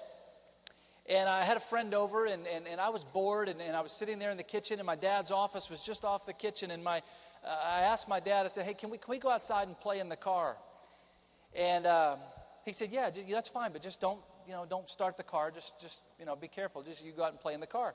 and 1.08 1.28
I 1.28 1.44
had 1.44 1.56
a 1.56 1.60
friend 1.60 1.94
over, 1.94 2.26
and, 2.26 2.46
and, 2.46 2.66
and 2.66 2.80
I 2.80 2.90
was 2.90 3.02
bored, 3.02 3.48
and, 3.48 3.62
and 3.62 3.74
I 3.74 3.80
was 3.80 3.92
sitting 3.92 4.18
there 4.18 4.30
in 4.30 4.36
the 4.36 4.42
kitchen, 4.42 4.78
and 4.78 4.84
my 4.84 4.94
dad's 4.94 5.30
office 5.30 5.70
was 5.70 5.82
just 5.82 6.04
off 6.04 6.26
the 6.26 6.34
kitchen. 6.34 6.70
And 6.70 6.84
my, 6.84 6.98
uh, 7.42 7.56
I 7.64 7.80
asked 7.80 8.08
my 8.10 8.20
dad, 8.20 8.44
I 8.44 8.48
said, 8.48 8.66
Hey, 8.66 8.74
can 8.74 8.90
we, 8.90 8.98
can 8.98 9.10
we 9.10 9.18
go 9.18 9.30
outside 9.30 9.68
and 9.68 9.80
play 9.80 10.00
in 10.00 10.10
the 10.10 10.16
car? 10.16 10.56
And 11.58 11.86
uh, 11.86 12.16
he 12.64 12.72
said, 12.72 12.90
Yeah, 12.90 13.10
that's 13.30 13.48
fine, 13.48 13.72
but 13.72 13.82
just 13.82 14.00
don't, 14.00 14.20
you 14.46 14.52
know, 14.52 14.64
don't 14.64 14.88
start 14.88 15.16
the 15.16 15.24
car. 15.24 15.50
Just, 15.50 15.80
just 15.80 16.00
you 16.18 16.24
know, 16.24 16.36
be 16.36 16.48
careful. 16.48 16.82
Just 16.82 17.04
you 17.04 17.12
go 17.12 17.24
out 17.24 17.32
and 17.32 17.40
play 17.40 17.52
in 17.52 17.60
the 17.60 17.66
car. 17.66 17.94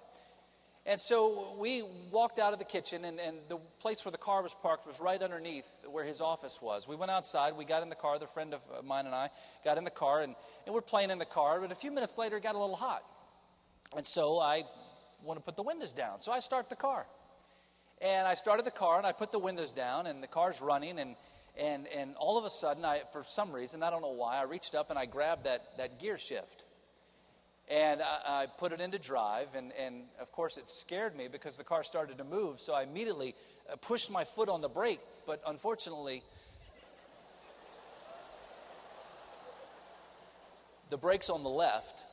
And 0.86 1.00
so 1.00 1.56
we 1.58 1.82
walked 2.12 2.40
out 2.40 2.52
of 2.52 2.60
the 2.60 2.66
kitchen, 2.66 3.06
and, 3.06 3.18
and 3.18 3.38
the 3.48 3.58
place 3.80 4.04
where 4.04 4.12
the 4.12 4.18
car 4.18 4.44
was 4.44 4.54
parked 4.62 4.86
was 4.86 5.00
right 5.00 5.22
underneath 5.22 5.66
where 5.90 6.04
his 6.04 6.20
office 6.20 6.60
was. 6.62 6.90
We 6.90 6.98
went 6.98 7.10
outside, 7.10 7.54
we 7.58 7.64
got 7.64 7.84
in 7.84 7.90
the 7.90 7.96
car, 7.96 8.20
the 8.20 8.28
friend 8.28 8.54
of 8.54 8.62
mine 8.84 9.06
and 9.06 9.16
I 9.16 9.30
got 9.64 9.78
in 9.78 9.86
the 9.86 9.90
car, 9.90 10.22
and, 10.22 10.36
and 10.66 10.76
we're 10.76 10.82
playing 10.82 11.10
in 11.10 11.20
the 11.20 11.26
car. 11.26 11.62
But 11.62 11.72
a 11.72 11.76
few 11.76 11.92
minutes 11.92 12.18
later, 12.18 12.36
it 12.36 12.44
got 12.44 12.56
a 12.56 12.60
little 12.60 12.76
hot. 12.76 13.02
And 13.96 14.06
so 14.06 14.40
I 14.40 14.64
want 15.24 15.40
to 15.40 15.44
put 15.44 15.56
the 15.56 15.64
windows 15.64 15.94
down. 15.94 16.20
So 16.20 16.34
I 16.34 16.40
start 16.40 16.70
the 16.70 16.76
car. 16.76 17.06
And 18.02 18.28
I 18.28 18.34
started 18.34 18.66
the 18.66 18.72
car 18.72 18.98
and 18.98 19.08
I 19.08 19.14
put 19.14 19.32
the 19.32 19.40
windows 19.40 19.72
down 19.72 20.08
and 20.08 20.22
the 20.22 20.28
car's 20.28 20.62
running 20.62 21.00
and 21.00 21.16
and 21.58 21.88
and 21.88 22.16
all 22.16 22.38
of 22.38 22.46
a 22.46 22.50
sudden 22.50 22.84
I 22.84 23.02
for 23.12 23.24
some 23.24 23.52
reason, 23.52 23.84
I 23.84 23.90
don't 23.90 24.02
know 24.02 24.12
why, 24.12 24.38
I 24.38 24.44
reached 24.44 24.76
up 24.76 24.90
and 24.90 24.98
I 24.98 25.06
grabbed 25.06 25.46
that 25.46 25.78
that 25.78 26.00
gear 26.00 26.18
shift. 26.18 26.64
And 27.70 28.02
I, 28.02 28.44
I 28.44 28.48
put 28.58 28.74
it 28.74 28.82
into 28.82 29.00
drive 29.00 29.48
and 29.56 29.72
and 29.80 30.04
of 30.20 30.32
course 30.32 30.58
it 30.58 30.70
scared 30.70 31.16
me 31.16 31.28
because 31.32 31.58
the 31.58 31.64
car 31.64 31.84
started 31.84 32.18
to 32.18 32.24
move, 32.24 32.60
so 32.60 32.74
I 32.74 32.84
immediately 32.84 33.36
uh, 33.72 33.76
pushed 33.78 34.12
my 34.12 34.24
foot 34.24 34.50
on 34.50 34.62
the 34.62 34.70
brake, 34.70 35.00
but 35.26 35.42
unfortunately 35.48 36.24
the 40.90 40.98
brake's 40.98 41.30
on 41.30 41.44
the 41.44 41.50
left 41.50 42.04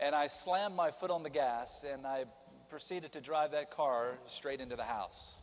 and 0.00 0.14
I 0.14 0.28
slammed 0.28 0.76
my 0.76 0.90
foot 0.90 1.10
on 1.10 1.22
the 1.22 1.30
gas 1.30 1.84
and 1.90 2.06
I 2.06 2.24
proceeded 2.68 3.12
to 3.12 3.20
drive 3.20 3.52
that 3.52 3.70
car 3.70 4.18
straight 4.26 4.60
into 4.60 4.76
the 4.76 4.84
house. 4.84 5.38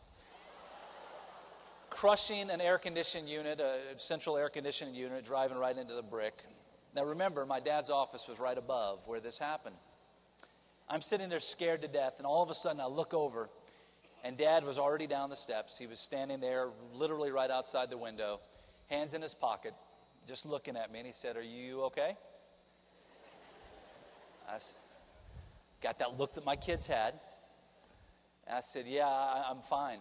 Crushing 1.90 2.50
an 2.50 2.60
air 2.60 2.78
conditioning 2.78 3.28
unit, 3.28 3.60
a 3.60 3.98
central 3.98 4.36
air 4.36 4.48
conditioning 4.48 4.94
unit, 4.94 5.24
driving 5.24 5.56
right 5.56 5.76
into 5.76 5.94
the 5.94 6.02
brick. 6.02 6.34
Now 6.94 7.04
remember, 7.04 7.46
my 7.46 7.60
dad's 7.60 7.90
office 7.90 8.26
was 8.28 8.38
right 8.38 8.56
above 8.56 9.00
where 9.06 9.20
this 9.20 9.38
happened. 9.38 9.76
I'm 10.88 11.02
sitting 11.02 11.28
there 11.28 11.40
scared 11.40 11.82
to 11.82 11.88
death, 11.88 12.14
and 12.18 12.26
all 12.26 12.42
of 12.42 12.50
a 12.50 12.54
sudden 12.54 12.80
I 12.80 12.86
look 12.86 13.12
over, 13.12 13.48
and 14.24 14.36
dad 14.36 14.64
was 14.64 14.78
already 14.78 15.06
down 15.06 15.30
the 15.30 15.36
steps. 15.36 15.76
He 15.76 15.86
was 15.86 15.98
standing 15.98 16.40
there, 16.40 16.68
literally 16.92 17.30
right 17.30 17.50
outside 17.50 17.90
the 17.90 17.98
window, 17.98 18.40
hands 18.88 19.14
in 19.14 19.22
his 19.22 19.34
pocket, 19.34 19.74
just 20.26 20.46
looking 20.46 20.76
at 20.76 20.92
me, 20.92 21.00
and 21.00 21.06
he 21.06 21.12
said, 21.12 21.36
Are 21.36 21.42
you 21.42 21.82
okay? 21.84 22.16
I 24.48 24.58
got 25.82 25.98
that 25.98 26.18
look 26.18 26.34
that 26.34 26.44
my 26.44 26.56
kids 26.56 26.86
had. 26.86 27.14
I 28.50 28.60
said, 28.60 28.84
Yeah, 28.86 29.08
I'm 29.08 29.62
fine. 29.62 29.98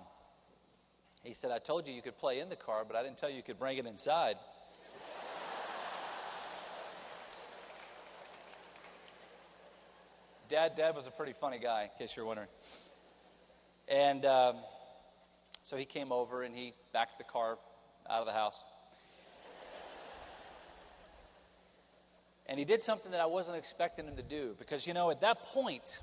He 1.25 1.33
said, 1.33 1.49
I 1.51 1.57
told 1.57 1.87
you 1.87 1.93
you 1.93 2.03
could 2.03 2.19
play 2.19 2.39
in 2.39 2.49
the 2.49 2.55
car, 2.55 2.85
but 2.87 2.95
I 2.95 3.01
didn't 3.01 3.17
tell 3.17 3.31
you 3.31 3.37
you 3.37 3.43
could 3.43 3.57
bring 3.57 3.79
it 3.79 3.87
inside. 3.87 4.35
Dad, 10.47 10.75
Dad 10.75 10.95
was 10.95 11.07
a 11.07 11.11
pretty 11.11 11.33
funny 11.33 11.57
guy, 11.57 11.83
in 11.83 11.89
case 11.97 12.15
you're 12.15 12.25
wondering. 12.25 12.47
And 13.87 14.23
um, 14.23 14.57
so 15.63 15.75
he 15.75 15.85
came 15.85 16.11
over 16.11 16.43
and 16.43 16.55
he 16.55 16.73
backed 16.93 17.17
the 17.17 17.23
car 17.23 17.57
out 18.07 18.19
of 18.19 18.27
the 18.27 18.33
house. 18.33 18.63
And 22.45 22.59
he 22.59 22.65
did 22.65 22.83
something 22.83 23.11
that 23.13 23.21
I 23.21 23.25
wasn't 23.25 23.57
expecting 23.57 24.05
him 24.05 24.15
to 24.17 24.23
do 24.23 24.55
because, 24.59 24.85
you 24.85 24.93
know, 24.93 25.09
at 25.09 25.21
that 25.21 25.43
point, 25.45 26.01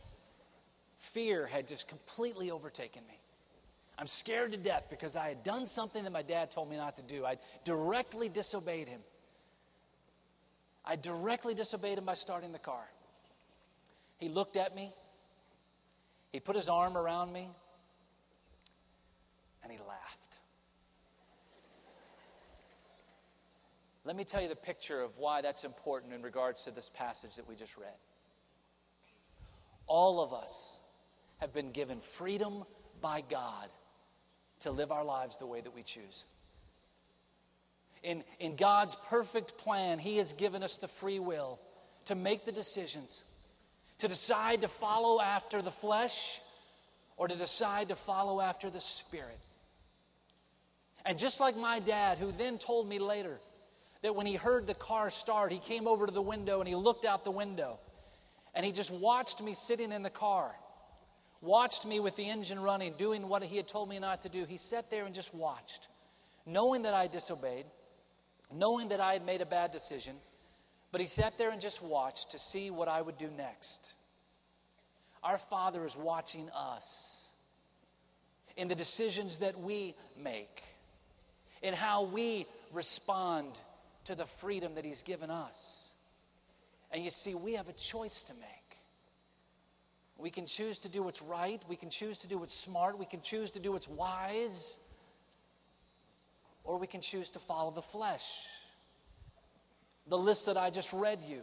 fear 0.96 1.46
had 1.46 1.68
just 1.68 1.86
completely 1.86 2.50
overtaken 2.50 3.02
me. 3.06 3.21
I'm 3.98 4.06
scared 4.06 4.52
to 4.52 4.58
death 4.58 4.86
because 4.90 5.16
I 5.16 5.28
had 5.28 5.42
done 5.42 5.66
something 5.66 6.04
that 6.04 6.12
my 6.12 6.22
dad 6.22 6.50
told 6.50 6.70
me 6.70 6.76
not 6.76 6.96
to 6.96 7.02
do. 7.02 7.24
I 7.24 7.36
directly 7.64 8.28
disobeyed 8.28 8.88
him. 8.88 9.00
I 10.84 10.96
directly 10.96 11.54
disobeyed 11.54 11.98
him 11.98 12.04
by 12.04 12.14
starting 12.14 12.52
the 12.52 12.58
car. 12.58 12.84
He 14.18 14.28
looked 14.28 14.56
at 14.56 14.74
me, 14.74 14.92
he 16.32 16.40
put 16.40 16.56
his 16.56 16.68
arm 16.68 16.96
around 16.96 17.32
me, 17.32 17.48
and 19.62 19.72
he 19.72 19.78
laughed. 19.78 20.38
Let 24.04 24.16
me 24.16 24.24
tell 24.24 24.42
you 24.42 24.48
the 24.48 24.56
picture 24.56 25.00
of 25.00 25.16
why 25.18 25.42
that's 25.42 25.62
important 25.62 26.12
in 26.12 26.22
regards 26.22 26.64
to 26.64 26.72
this 26.72 26.88
passage 26.88 27.36
that 27.36 27.48
we 27.48 27.54
just 27.54 27.76
read. 27.76 27.94
All 29.86 30.20
of 30.20 30.32
us 30.32 30.80
have 31.38 31.52
been 31.52 31.70
given 31.70 32.00
freedom 32.00 32.64
by 33.00 33.22
God 33.28 33.68
to 34.62 34.70
live 34.70 34.92
our 34.92 35.04
lives 35.04 35.36
the 35.36 35.46
way 35.46 35.60
that 35.60 35.74
we 35.74 35.82
choose. 35.82 36.24
In, 38.02 38.24
in 38.40 38.56
God's 38.56 38.94
perfect 38.94 39.58
plan, 39.58 39.98
He 39.98 40.16
has 40.16 40.32
given 40.32 40.62
us 40.62 40.78
the 40.78 40.88
free 40.88 41.18
will 41.20 41.60
to 42.06 42.14
make 42.14 42.44
the 42.44 42.52
decisions, 42.52 43.24
to 43.98 44.08
decide 44.08 44.62
to 44.62 44.68
follow 44.68 45.20
after 45.20 45.62
the 45.62 45.70
flesh 45.70 46.40
or 47.16 47.28
to 47.28 47.36
decide 47.36 47.88
to 47.88 47.94
follow 47.94 48.40
after 48.40 48.70
the 48.70 48.80
Spirit. 48.80 49.38
And 51.04 51.18
just 51.18 51.40
like 51.40 51.56
my 51.56 51.78
dad, 51.78 52.18
who 52.18 52.32
then 52.32 52.58
told 52.58 52.88
me 52.88 52.98
later, 52.98 53.38
that 54.02 54.16
when 54.16 54.26
he 54.26 54.34
heard 54.34 54.66
the 54.66 54.74
car 54.74 55.10
start, 55.10 55.52
he 55.52 55.58
came 55.58 55.86
over 55.86 56.06
to 56.06 56.12
the 56.12 56.22
window 56.22 56.60
and 56.60 56.68
he 56.68 56.74
looked 56.74 57.04
out 57.04 57.24
the 57.24 57.30
window. 57.30 57.78
And 58.54 58.66
he 58.66 58.72
just 58.72 58.92
watched 58.92 59.42
me 59.42 59.54
sitting 59.54 59.92
in 59.92 60.02
the 60.02 60.10
car, 60.10 60.52
watched 61.42 61.84
me 61.84 62.00
with 62.00 62.16
the 62.16 62.30
engine 62.30 62.60
running, 62.60 62.94
doing 62.96 63.28
what 63.28 63.42
he 63.42 63.56
had 63.56 63.68
told 63.68 63.88
me 63.88 63.98
not 63.98 64.22
to 64.22 64.28
do. 64.28 64.46
He 64.46 64.56
sat 64.56 64.90
there 64.90 65.04
and 65.04 65.14
just 65.14 65.34
watched, 65.34 65.88
knowing 66.46 66.82
that 66.82 66.94
I 66.94 67.08
disobeyed, 67.08 67.66
knowing 68.50 68.88
that 68.88 69.00
I 69.00 69.12
had 69.12 69.26
made 69.26 69.42
a 69.42 69.46
bad 69.46 69.72
decision. 69.72 70.14
But 70.92 71.00
he 71.00 71.06
sat 71.06 71.36
there 71.36 71.50
and 71.50 71.60
just 71.60 71.82
watched 71.82 72.30
to 72.30 72.38
see 72.38 72.70
what 72.70 72.88
I 72.88 73.02
would 73.02 73.18
do 73.18 73.28
next. 73.36 73.94
Our 75.22 75.38
Father 75.38 75.84
is 75.84 75.96
watching 75.96 76.48
us 76.50 77.32
in 78.56 78.68
the 78.68 78.74
decisions 78.74 79.38
that 79.38 79.58
we 79.58 79.94
make, 80.22 80.62
in 81.62 81.74
how 81.74 82.04
we 82.04 82.46
respond 82.72 83.58
to 84.04 84.14
the 84.14 84.26
freedom 84.26 84.74
that 84.74 84.84
He's 84.84 85.02
given 85.02 85.30
us. 85.30 85.92
And 86.90 87.02
you 87.02 87.10
see, 87.10 87.34
we 87.34 87.54
have 87.54 87.68
a 87.68 87.72
choice 87.72 88.24
to 88.24 88.34
make. 88.34 88.61
We 90.18 90.30
can 90.30 90.46
choose 90.46 90.78
to 90.80 90.88
do 90.88 91.02
what's 91.02 91.22
right, 91.22 91.62
we 91.68 91.76
can 91.76 91.90
choose 91.90 92.18
to 92.18 92.28
do 92.28 92.38
what's 92.38 92.54
smart, 92.54 92.98
we 92.98 93.06
can 93.06 93.20
choose 93.20 93.50
to 93.52 93.60
do 93.60 93.72
what's 93.72 93.88
wise, 93.88 94.78
or 96.64 96.78
we 96.78 96.86
can 96.86 97.00
choose 97.00 97.30
to 97.30 97.38
follow 97.38 97.70
the 97.70 97.82
flesh. 97.82 98.46
The 100.06 100.18
list 100.18 100.46
that 100.46 100.56
I 100.56 100.70
just 100.70 100.92
read 100.92 101.18
you 101.28 101.40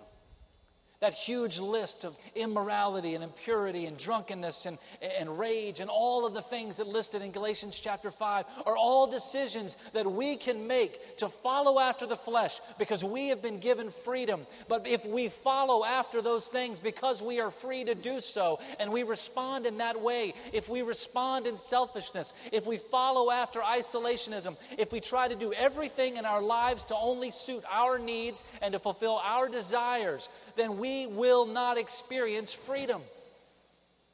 that 1.01 1.13
huge 1.13 1.59
list 1.59 2.03
of 2.03 2.17
immorality 2.35 3.15
and 3.15 3.23
impurity 3.23 3.85
and 3.85 3.97
drunkenness 3.97 4.65
and, 4.65 4.77
and 5.17 5.39
rage 5.39 5.79
and 5.79 5.89
all 5.89 6.25
of 6.25 6.33
the 6.33 6.41
things 6.41 6.75
that 6.75 6.87
listed 6.87 7.21
in 7.21 7.31
Galatians 7.31 7.79
chapter 7.79 8.11
5 8.11 8.45
are 8.65 8.75
all 8.75 9.09
decisions 9.09 9.77
that 9.93 10.05
we 10.05 10.35
can 10.35 10.67
make 10.67 11.15
to 11.15 11.29
follow 11.29 11.79
after 11.79 12.05
the 12.05 12.17
flesh 12.17 12.59
because 12.77 13.01
we 13.01 13.29
have 13.29 13.41
been 13.41 13.59
given 13.59 13.89
freedom. 13.89 14.45
But 14.67 14.87
if 14.87 15.05
we 15.05 15.29
follow 15.29 15.85
after 15.85 16.21
those 16.21 16.49
things 16.49 16.81
because 16.81 17.21
we 17.21 17.39
are 17.39 17.49
free 17.49 17.85
to 17.85 17.95
do 17.95 18.19
so 18.19 18.59
and 18.77 18.91
we 18.91 19.03
respond 19.03 19.65
in 19.65 19.77
that 19.77 20.01
way, 20.01 20.33
if 20.51 20.67
we 20.67 20.81
respond 20.81 21.47
in 21.47 21.57
selfishness, 21.57 22.33
if 22.51 22.67
we 22.67 22.77
follow 22.77 23.31
after 23.31 23.61
isolationism, 23.61 24.57
if 24.77 24.91
we 24.91 24.99
try 24.99 25.29
to 25.29 25.35
do 25.35 25.53
everything 25.53 26.17
in 26.17 26.25
our 26.25 26.41
lives 26.41 26.83
to 26.85 26.95
only 26.97 27.31
suit 27.31 27.63
our 27.71 27.97
needs 27.97 28.43
and 28.61 28.73
to 28.73 28.79
fulfill 28.79 29.21
our 29.23 29.47
desires, 29.47 30.27
then 30.57 30.77
we 30.77 30.88
will 31.07 31.45
not 31.45 31.77
experience 31.77 32.53
freedom. 32.53 33.01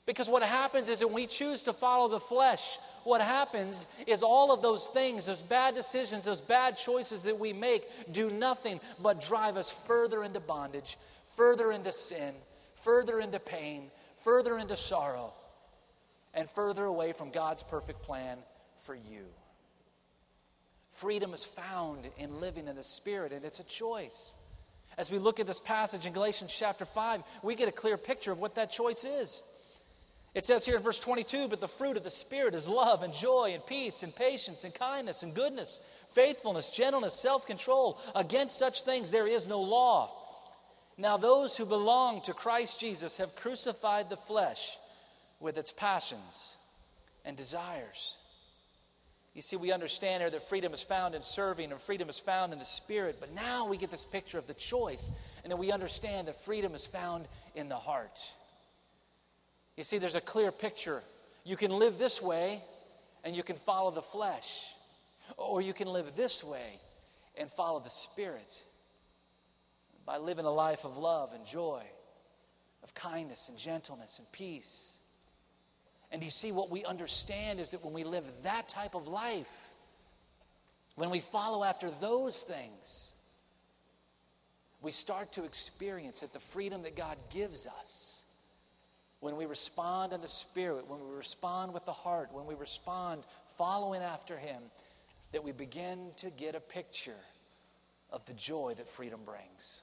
Because 0.05 0.29
what 0.29 0.43
happens 0.43 0.87
is 0.87 1.03
when 1.03 1.13
we 1.13 1.25
choose 1.25 1.63
to 1.63 1.73
follow 1.73 2.07
the 2.07 2.19
flesh, 2.19 2.77
what 3.03 3.21
happens 3.21 3.87
is 4.05 4.21
all 4.21 4.53
of 4.53 4.61
those 4.61 4.87
things, 4.87 5.25
those 5.25 5.41
bad 5.41 5.73
decisions, 5.73 6.25
those 6.25 6.41
bad 6.41 6.77
choices 6.77 7.23
that 7.23 7.39
we 7.39 7.53
make, 7.53 7.83
do 8.11 8.29
nothing 8.29 8.79
but 9.01 9.19
drive 9.19 9.57
us 9.57 9.71
further 9.71 10.23
into 10.23 10.39
bondage, 10.39 10.97
further 11.35 11.71
into 11.71 11.91
sin, 11.91 12.33
further 12.75 13.19
into 13.19 13.39
pain, 13.39 13.89
further 14.23 14.57
into 14.57 14.75
sorrow, 14.75 15.33
and 16.35 16.47
further 16.49 16.85
away 16.85 17.11
from 17.11 17.31
God's 17.31 17.63
perfect 17.63 18.03
plan 18.03 18.37
for 18.77 18.93
you. 18.93 19.25
Freedom 20.91 21.33
is 21.33 21.43
found 21.43 22.07
in 22.17 22.39
living 22.39 22.67
in 22.67 22.75
the 22.75 22.83
Spirit, 22.83 23.31
and 23.31 23.43
it's 23.43 23.59
a 23.59 23.65
choice. 23.65 24.35
As 24.97 25.11
we 25.11 25.19
look 25.19 25.39
at 25.39 25.47
this 25.47 25.59
passage 25.59 26.05
in 26.05 26.13
Galatians 26.13 26.55
chapter 26.57 26.85
5, 26.85 27.23
we 27.43 27.55
get 27.55 27.67
a 27.67 27.71
clear 27.71 27.97
picture 27.97 28.31
of 28.31 28.39
what 28.39 28.55
that 28.55 28.71
choice 28.71 29.03
is. 29.03 29.43
It 30.33 30.45
says 30.45 30.65
here 30.65 30.75
in 30.75 30.81
verse 30.81 30.99
22 30.99 31.47
But 31.47 31.61
the 31.61 31.67
fruit 31.67 31.97
of 31.97 32.03
the 32.03 32.09
Spirit 32.09 32.53
is 32.53 32.67
love 32.67 33.03
and 33.03 33.13
joy 33.13 33.51
and 33.53 33.65
peace 33.65 34.03
and 34.03 34.15
patience 34.15 34.63
and 34.63 34.73
kindness 34.73 35.23
and 35.23 35.33
goodness, 35.33 35.79
faithfulness, 36.11 36.69
gentleness, 36.69 37.13
self 37.13 37.47
control. 37.47 37.97
Against 38.15 38.57
such 38.57 38.81
things 38.83 39.11
there 39.11 39.27
is 39.27 39.47
no 39.47 39.61
law. 39.61 40.11
Now, 40.97 41.17
those 41.17 41.57
who 41.57 41.65
belong 41.65 42.21
to 42.21 42.33
Christ 42.33 42.79
Jesus 42.79 43.17
have 43.17 43.35
crucified 43.35 44.09
the 44.09 44.17
flesh 44.17 44.77
with 45.41 45.57
its 45.57 45.71
passions 45.71 46.55
and 47.25 47.35
desires. 47.35 48.17
You 49.35 49.41
see, 49.41 49.57
we 49.57 49.73
understand 49.73 50.21
here 50.21 50.29
that 50.29 50.43
freedom 50.43 50.73
is 50.73 50.81
found 50.81 51.13
in 51.13 51.21
serving 51.21 51.71
and 51.71 51.79
freedom 51.79 52.07
is 52.07 52.17
found 52.17 52.53
in 52.53 52.59
the 52.59 52.65
Spirit, 52.65 53.17
but 53.19 53.35
now 53.35 53.67
we 53.67 53.75
get 53.75 53.91
this 53.91 54.05
picture 54.05 54.39
of 54.39 54.47
the 54.47 54.53
choice, 54.53 55.11
and 55.43 55.51
then 55.51 55.59
we 55.59 55.73
understand 55.73 56.29
that 56.29 56.41
freedom 56.45 56.73
is 56.73 56.87
found 56.87 57.27
in 57.53 57.67
the 57.67 57.75
heart. 57.75 58.21
You 59.75 59.83
see, 59.83 59.97
there's 59.97 60.15
a 60.15 60.21
clear 60.21 60.53
picture. 60.53 61.03
You 61.43 61.57
can 61.57 61.71
live 61.71 61.97
this 61.97 62.21
way 62.21 62.61
and 63.25 63.35
you 63.35 63.43
can 63.43 63.57
follow 63.57 63.91
the 63.91 64.01
flesh, 64.01 64.73
or 65.35 65.61
you 65.61 65.73
can 65.73 65.89
live 65.89 66.15
this 66.15 66.41
way 66.41 66.79
and 67.37 67.51
follow 67.51 67.79
the 67.81 67.89
Spirit 67.89 68.63
by 70.05 70.17
living 70.17 70.45
a 70.45 70.51
life 70.51 70.85
of 70.85 70.95
love 70.95 71.33
and 71.33 71.45
joy, 71.45 71.81
of 72.83 72.93
kindness 72.93 73.49
and 73.49 73.57
gentleness 73.57 74.19
and 74.19 74.31
peace. 74.31 74.94
And 76.15 76.23
you 76.23 76.29
see, 76.29 76.53
what 76.53 76.71
we 76.71 76.85
understand 76.85 77.59
is 77.59 77.71
that 77.71 77.83
when 77.83 77.93
we 77.93 78.05
live 78.05 78.23
that 78.43 78.69
type 78.69 78.95
of 78.95 79.05
life, 79.05 79.51
when 80.95 81.09
we 81.09 81.19
follow 81.19 81.61
after 81.61 81.89
those 81.89 82.43
things, 82.43 83.13
we 84.81 84.91
start 84.91 85.33
to 85.33 85.43
experience 85.43 86.21
that 86.21 86.31
the 86.31 86.39
freedom 86.39 86.83
that 86.83 86.95
God 86.95 87.17
gives 87.29 87.67
us 87.67 88.23
when 89.19 89.35
we 89.35 89.45
respond 89.45 90.13
in 90.13 90.21
the 90.21 90.27
Spirit, 90.29 90.89
when 90.89 91.05
we 91.05 91.13
respond 91.13 91.73
with 91.73 91.83
the 91.83 91.91
heart, 91.91 92.29
when 92.31 92.45
we 92.45 92.55
respond 92.55 93.25
following 93.57 94.01
after 94.01 94.37
Him, 94.37 94.61
that 95.33 95.43
we 95.43 95.51
begin 95.51 96.11
to 96.15 96.29
get 96.29 96.55
a 96.55 96.61
picture 96.61 97.11
of 98.09 98.23
the 98.23 98.33
joy 98.35 98.73
that 98.77 98.87
freedom 98.87 99.19
brings. 99.25 99.81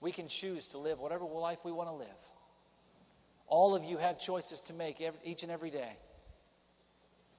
We 0.00 0.12
can 0.12 0.28
choose 0.28 0.68
to 0.68 0.78
live 0.78 1.00
whatever 1.00 1.24
life 1.24 1.58
we 1.64 1.72
want 1.72 1.88
to 1.88 1.94
live. 1.94 2.29
All 3.50 3.74
of 3.74 3.84
you 3.84 3.98
have 3.98 4.18
choices 4.18 4.62
to 4.62 4.72
make 4.72 5.02
every, 5.02 5.20
each 5.24 5.42
and 5.42 5.52
every 5.52 5.70
day. 5.70 5.92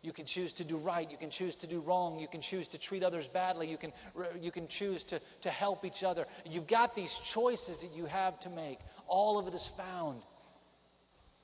You 0.04 0.12
can 0.12 0.26
choose 0.26 0.54
to 0.54 0.64
do 0.64 0.78
right. 0.78 1.10
You 1.10 1.18
can 1.18 1.30
choose 1.30 1.56
to 1.58 1.68
do 1.68 1.80
wrong. 1.80 2.20
You 2.20 2.28
can 2.28 2.42
choose 2.42 2.68
to 2.70 2.80
treat 2.80 3.04
others 3.04 3.28
badly. 3.28 3.68
You 3.68 3.78
can, 3.78 3.94
you 4.40 4.52
can 4.52 4.68
choose 4.68 5.04
to, 5.06 5.20
to 5.42 5.50
help 5.50 5.86
each 5.86 6.04
other. 6.04 6.26
You've 6.50 6.68
got 6.68 6.96
these 6.96 7.18
choices 7.18 7.82
that 7.82 7.96
you 7.96 8.06
have 8.06 8.40
to 8.42 8.50
make. 8.50 8.80
All 9.08 9.40
of 9.40 9.48
it 9.48 9.54
is 9.54 9.68
found 9.68 10.22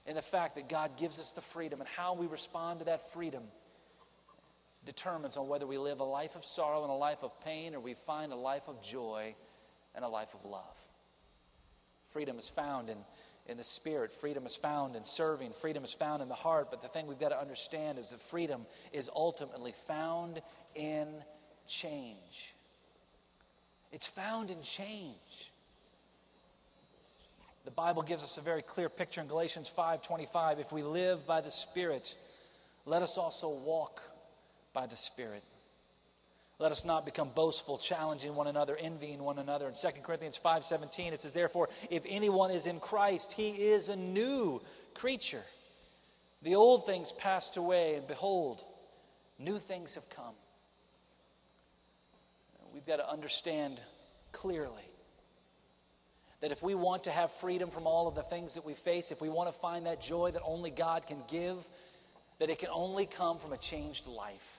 in 0.05 0.15
the 0.15 0.21
fact 0.21 0.55
that 0.55 0.69
God 0.69 0.97
gives 0.97 1.19
us 1.19 1.31
the 1.31 1.41
freedom, 1.41 1.81
and 1.81 1.89
how 1.89 2.13
we 2.13 2.27
respond 2.27 2.79
to 2.79 2.85
that 2.85 3.11
freedom 3.11 3.43
determines 4.85 5.35
on 5.35 5.47
whether 5.49 5.67
we 5.67 5.77
live 5.77 5.99
a 5.99 6.05
life 6.05 6.35
of 6.35 6.45
sorrow 6.45 6.81
and 6.81 6.89
a 6.89 6.95
life 6.95 7.21
of 7.23 7.39
pain 7.41 7.75
or 7.75 7.79
we 7.81 7.93
find 7.93 8.31
a 8.31 8.35
life 8.35 8.69
of 8.69 8.81
joy 8.81 9.35
and 9.93 10.05
a 10.05 10.07
life 10.07 10.33
of 10.33 10.45
love. 10.45 10.77
Freedom 12.07 12.39
is 12.39 12.47
found 12.47 12.89
in, 12.89 12.97
in 13.47 13.57
the 13.57 13.63
spirit, 13.63 14.11
freedom 14.11 14.45
is 14.45 14.55
found 14.55 14.95
in 14.95 15.03
serving, 15.03 15.49
freedom 15.51 15.83
is 15.83 15.93
found 15.93 16.21
in 16.21 16.27
the 16.27 16.35
heart. 16.35 16.69
But 16.69 16.81
the 16.81 16.87
thing 16.87 17.07
we've 17.07 17.19
got 17.19 17.29
to 17.29 17.39
understand 17.39 17.97
is 17.97 18.09
that 18.09 18.19
freedom 18.19 18.65
is 18.91 19.09
ultimately 19.15 19.73
found 19.87 20.41
in 20.75 21.07
change. 21.67 22.53
It's 23.91 24.07
found 24.07 24.51
in 24.51 24.61
change. 24.61 25.51
The 27.63 27.71
Bible 27.71 28.01
gives 28.01 28.23
us 28.23 28.37
a 28.37 28.41
very 28.41 28.61
clear 28.61 28.89
picture 28.89 29.21
in 29.21 29.27
Galatians 29.27 29.69
5:25. 29.69 30.59
If 30.59 30.71
we 30.71 30.83
live 30.83 31.25
by 31.25 31.41
the 31.41 31.51
Spirit, 31.51 32.15
let 32.85 33.01
us 33.01 33.17
also 33.17 33.49
walk 33.49 34.01
by 34.73 34.87
the 34.87 34.95
Spirit. 34.95 35.43
Let 36.59 36.71
us 36.71 36.85
not 36.85 37.05
become 37.05 37.29
boastful, 37.35 37.77
challenging 37.77 38.35
one 38.35 38.47
another, 38.47 38.75
envying 38.75 39.21
one 39.21 39.37
another. 39.37 39.67
In 39.67 39.75
2 39.75 40.01
Corinthians 40.03 40.39
5:17 40.43 41.13
it 41.13 41.21
says 41.21 41.33
therefore 41.33 41.69
if 41.91 42.03
anyone 42.07 42.51
is 42.51 42.65
in 42.65 42.79
Christ 42.79 43.33
he 43.33 43.49
is 43.49 43.89
a 43.89 43.95
new 43.95 44.61
creature. 44.95 45.43
The 46.41 46.55
old 46.55 46.85
things 46.85 47.11
passed 47.11 47.57
away 47.57 47.95
and 47.95 48.07
behold 48.07 48.63
new 49.39 49.59
things 49.59 49.95
have 49.95 50.09
come. 50.09 50.35
We've 52.73 52.85
got 52.85 52.97
to 52.97 53.09
understand 53.09 53.79
clearly 54.31 54.83
that 56.41 56.51
if 56.51 56.61
we 56.61 56.75
want 56.75 57.05
to 57.05 57.11
have 57.11 57.31
freedom 57.31 57.69
from 57.69 57.87
all 57.87 58.07
of 58.07 58.15
the 58.15 58.21
things 58.21 58.53
that 58.53 58.65
we 58.65 58.73
face, 58.73 59.11
if 59.11 59.21
we 59.21 59.29
want 59.29 59.51
to 59.51 59.59
find 59.59 59.85
that 59.87 60.01
joy 60.01 60.31
that 60.31 60.43
only 60.45 60.69
God 60.69 61.07
can 61.07 61.23
give, 61.27 61.67
that 62.39 62.49
it 62.49 62.59
can 62.59 62.69
only 62.71 63.05
come 63.07 63.37
from 63.39 63.53
a 63.53 63.57
changed 63.57 64.05
life. 64.07 64.56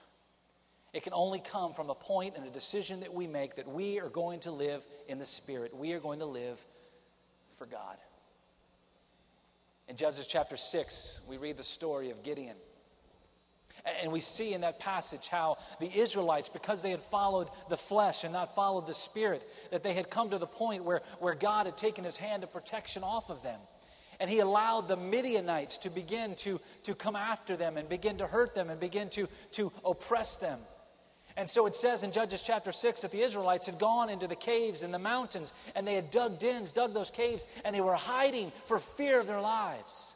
It 0.93 1.03
can 1.03 1.13
only 1.13 1.39
come 1.39 1.73
from 1.73 1.89
a 1.89 1.95
point 1.95 2.35
and 2.35 2.45
a 2.45 2.49
decision 2.49 3.01
that 3.01 3.13
we 3.13 3.27
make 3.27 3.55
that 3.55 3.67
we 3.67 3.99
are 3.99 4.09
going 4.09 4.39
to 4.41 4.51
live 4.51 4.83
in 5.07 5.19
the 5.19 5.25
Spirit. 5.25 5.75
We 5.75 5.93
are 5.93 5.99
going 5.99 6.19
to 6.19 6.25
live 6.25 6.63
for 7.57 7.65
God. 7.65 7.97
In 9.87 9.95
Judges 9.95 10.27
chapter 10.27 10.57
6, 10.57 11.21
we 11.29 11.37
read 11.37 11.57
the 11.57 11.63
story 11.63 12.09
of 12.09 12.23
Gideon. 12.23 12.55
And 14.01 14.11
we 14.11 14.19
see 14.19 14.53
in 14.53 14.61
that 14.61 14.79
passage 14.79 15.27
how 15.27 15.57
the 15.79 15.89
Israelites, 15.95 16.49
because 16.49 16.83
they 16.83 16.91
had 16.91 17.01
followed 17.01 17.47
the 17.69 17.77
flesh 17.77 18.23
and 18.23 18.33
not 18.33 18.53
followed 18.53 18.87
the 18.87 18.93
spirit, 18.93 19.43
that 19.71 19.83
they 19.83 19.93
had 19.93 20.09
come 20.09 20.31
to 20.31 20.37
the 20.37 20.47
point 20.47 20.83
where, 20.83 21.01
where 21.19 21.33
God 21.33 21.65
had 21.65 21.77
taken 21.77 22.03
his 22.03 22.17
hand 22.17 22.43
of 22.43 22.51
protection 22.51 23.03
off 23.03 23.29
of 23.29 23.41
them. 23.41 23.59
And 24.19 24.29
he 24.29 24.39
allowed 24.39 24.87
the 24.87 24.97
Midianites 24.97 25.77
to 25.79 25.89
begin 25.89 26.35
to, 26.37 26.59
to 26.83 26.93
come 26.93 27.15
after 27.15 27.55
them 27.55 27.77
and 27.77 27.87
begin 27.87 28.17
to 28.17 28.27
hurt 28.27 28.53
them 28.53 28.69
and 28.69 28.79
begin 28.79 29.09
to, 29.11 29.27
to 29.53 29.71
oppress 29.85 30.37
them. 30.37 30.59
And 31.37 31.49
so 31.49 31.65
it 31.67 31.75
says 31.75 32.03
in 32.03 32.11
Judges 32.11 32.43
chapter 32.43 32.71
6 32.71 33.01
that 33.01 33.11
the 33.11 33.21
Israelites 33.21 33.65
had 33.65 33.79
gone 33.79 34.09
into 34.09 34.27
the 34.27 34.35
caves 34.35 34.83
in 34.83 34.91
the 34.91 34.99
mountains 34.99 35.53
and 35.75 35.87
they 35.87 35.95
had 35.95 36.11
dug 36.11 36.39
dens, 36.39 36.71
dug 36.71 36.93
those 36.93 37.11
caves, 37.11 37.47
and 37.63 37.75
they 37.75 37.81
were 37.81 37.95
hiding 37.95 38.51
for 38.65 38.79
fear 38.79 39.19
of 39.19 39.27
their 39.27 39.41
lives. 39.41 40.15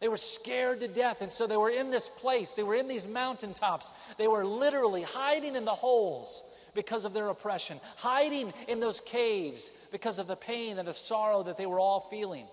They 0.00 0.08
were 0.08 0.16
scared 0.16 0.80
to 0.80 0.88
death. 0.88 1.22
And 1.22 1.32
so 1.32 1.46
they 1.46 1.56
were 1.56 1.70
in 1.70 1.90
this 1.90 2.08
place, 2.08 2.54
they 2.54 2.64
were 2.64 2.74
in 2.74 2.88
these 2.88 3.06
mountaintops. 3.06 3.92
They 4.18 4.26
were 4.26 4.44
literally 4.44 5.02
hiding 5.02 5.54
in 5.54 5.64
the 5.64 5.70
holes 5.70 6.42
because 6.74 7.04
of 7.04 7.12
their 7.12 7.28
oppression, 7.28 7.78
hiding 7.98 8.52
in 8.66 8.80
those 8.80 9.00
caves 9.00 9.70
because 9.92 10.18
of 10.18 10.26
the 10.26 10.34
pain 10.34 10.78
and 10.78 10.88
the 10.88 10.94
sorrow 10.94 11.44
that 11.44 11.56
they 11.56 11.66
were 11.66 11.78
all 11.78 12.00
feeling. 12.00 12.46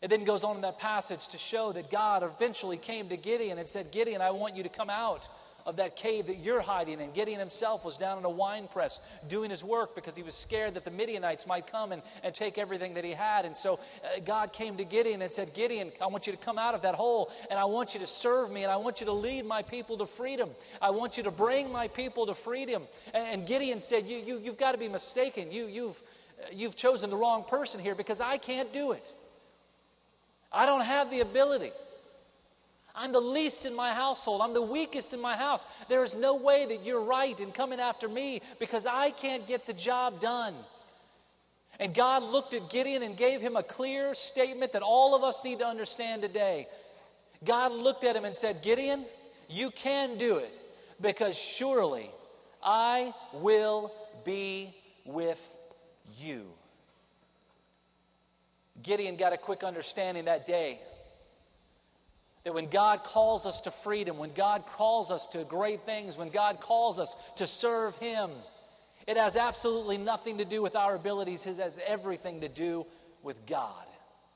It 0.00 0.10
then 0.10 0.22
goes 0.22 0.44
on 0.44 0.56
in 0.56 0.62
that 0.62 0.78
passage 0.78 1.26
to 1.28 1.38
show 1.38 1.72
that 1.72 1.90
God 1.90 2.22
eventually 2.22 2.76
came 2.76 3.08
to 3.08 3.16
Gideon 3.16 3.58
and 3.58 3.68
said, 3.68 3.90
Gideon, 3.90 4.20
I 4.20 4.30
want 4.30 4.56
you 4.56 4.62
to 4.62 4.68
come 4.68 4.90
out 4.90 5.28
of 5.68 5.76
that 5.76 5.96
cave 5.96 6.26
that 6.28 6.38
you're 6.38 6.62
hiding 6.62 6.98
in. 6.98 7.12
Gideon 7.12 7.38
himself 7.38 7.84
was 7.84 7.98
down 7.98 8.16
in 8.16 8.24
a 8.24 8.30
wine 8.30 8.68
press 8.72 9.06
doing 9.28 9.50
his 9.50 9.62
work 9.62 9.94
because 9.94 10.16
he 10.16 10.22
was 10.22 10.34
scared 10.34 10.72
that 10.74 10.84
the 10.86 10.90
Midianites 10.90 11.46
might 11.46 11.66
come 11.66 11.92
and, 11.92 12.00
and 12.24 12.34
take 12.34 12.56
everything 12.56 12.94
that 12.94 13.04
he 13.04 13.12
had. 13.12 13.44
And 13.44 13.54
so 13.54 13.74
uh, 14.02 14.20
God 14.24 14.54
came 14.54 14.78
to 14.78 14.84
Gideon 14.84 15.20
and 15.20 15.30
said, 15.30 15.52
Gideon, 15.52 15.92
I 16.00 16.06
want 16.06 16.26
you 16.26 16.32
to 16.32 16.38
come 16.38 16.56
out 16.56 16.74
of 16.74 16.80
that 16.82 16.94
hole 16.94 17.30
and 17.50 17.58
I 17.58 17.66
want 17.66 17.92
you 17.92 18.00
to 18.00 18.06
serve 18.06 18.50
me 18.50 18.62
and 18.62 18.72
I 18.72 18.76
want 18.76 19.00
you 19.00 19.06
to 19.06 19.12
lead 19.12 19.44
my 19.44 19.60
people 19.60 19.98
to 19.98 20.06
freedom. 20.06 20.48
I 20.80 20.88
want 20.88 21.18
you 21.18 21.22
to 21.24 21.30
bring 21.30 21.70
my 21.70 21.88
people 21.88 22.24
to 22.26 22.34
freedom. 22.34 22.84
And, 23.12 23.40
and 23.40 23.46
Gideon 23.46 23.80
said, 23.80 24.04
you, 24.04 24.16
you, 24.16 24.40
You've 24.42 24.56
got 24.56 24.72
to 24.72 24.78
be 24.78 24.88
mistaken. 24.88 25.52
You, 25.52 25.66
you've, 25.66 26.02
you've 26.50 26.76
chosen 26.76 27.10
the 27.10 27.16
wrong 27.16 27.44
person 27.44 27.82
here 27.82 27.94
because 27.94 28.22
I 28.22 28.38
can't 28.38 28.72
do 28.72 28.92
it. 28.92 29.12
I 30.50 30.64
don't 30.64 30.80
have 30.80 31.10
the 31.10 31.20
ability. 31.20 31.72
I'm 32.98 33.12
the 33.12 33.20
least 33.20 33.64
in 33.64 33.76
my 33.76 33.90
household. 33.92 34.42
I'm 34.42 34.54
the 34.54 34.62
weakest 34.62 35.14
in 35.14 35.22
my 35.22 35.36
house. 35.36 35.66
There 35.88 36.02
is 36.02 36.16
no 36.16 36.36
way 36.36 36.66
that 36.68 36.84
you're 36.84 37.04
right 37.04 37.38
in 37.38 37.52
coming 37.52 37.78
after 37.78 38.08
me 38.08 38.42
because 38.58 38.86
I 38.86 39.10
can't 39.10 39.46
get 39.46 39.66
the 39.66 39.72
job 39.72 40.20
done. 40.20 40.52
And 41.78 41.94
God 41.94 42.24
looked 42.24 42.54
at 42.54 42.68
Gideon 42.70 43.04
and 43.04 43.16
gave 43.16 43.40
him 43.40 43.54
a 43.54 43.62
clear 43.62 44.14
statement 44.14 44.72
that 44.72 44.82
all 44.82 45.14
of 45.14 45.22
us 45.22 45.44
need 45.44 45.60
to 45.60 45.66
understand 45.66 46.22
today. 46.22 46.66
God 47.44 47.70
looked 47.70 48.02
at 48.02 48.16
him 48.16 48.24
and 48.24 48.34
said, 48.34 48.62
Gideon, 48.62 49.04
you 49.48 49.70
can 49.70 50.18
do 50.18 50.38
it 50.38 50.58
because 51.00 51.38
surely 51.38 52.10
I 52.60 53.14
will 53.32 53.92
be 54.24 54.74
with 55.04 55.40
you. 56.18 56.46
Gideon 58.82 59.16
got 59.16 59.32
a 59.32 59.36
quick 59.36 59.62
understanding 59.62 60.24
that 60.24 60.44
day 60.46 60.80
that 62.44 62.54
when 62.54 62.68
God 62.68 63.04
calls 63.04 63.46
us 63.46 63.60
to 63.62 63.70
freedom, 63.70 64.18
when 64.18 64.32
God 64.32 64.66
calls 64.66 65.10
us 65.10 65.26
to 65.28 65.44
great 65.44 65.80
things, 65.80 66.16
when 66.16 66.30
God 66.30 66.60
calls 66.60 66.98
us 66.98 67.16
to 67.36 67.46
serve 67.46 67.96
Him, 67.98 68.30
it 69.06 69.16
has 69.16 69.36
absolutely 69.36 69.98
nothing 69.98 70.38
to 70.38 70.44
do 70.44 70.62
with 70.62 70.76
our 70.76 70.94
abilities, 70.94 71.46
it 71.46 71.56
has 71.56 71.80
everything 71.86 72.40
to 72.42 72.48
do 72.48 72.86
with 73.22 73.46
God 73.46 73.86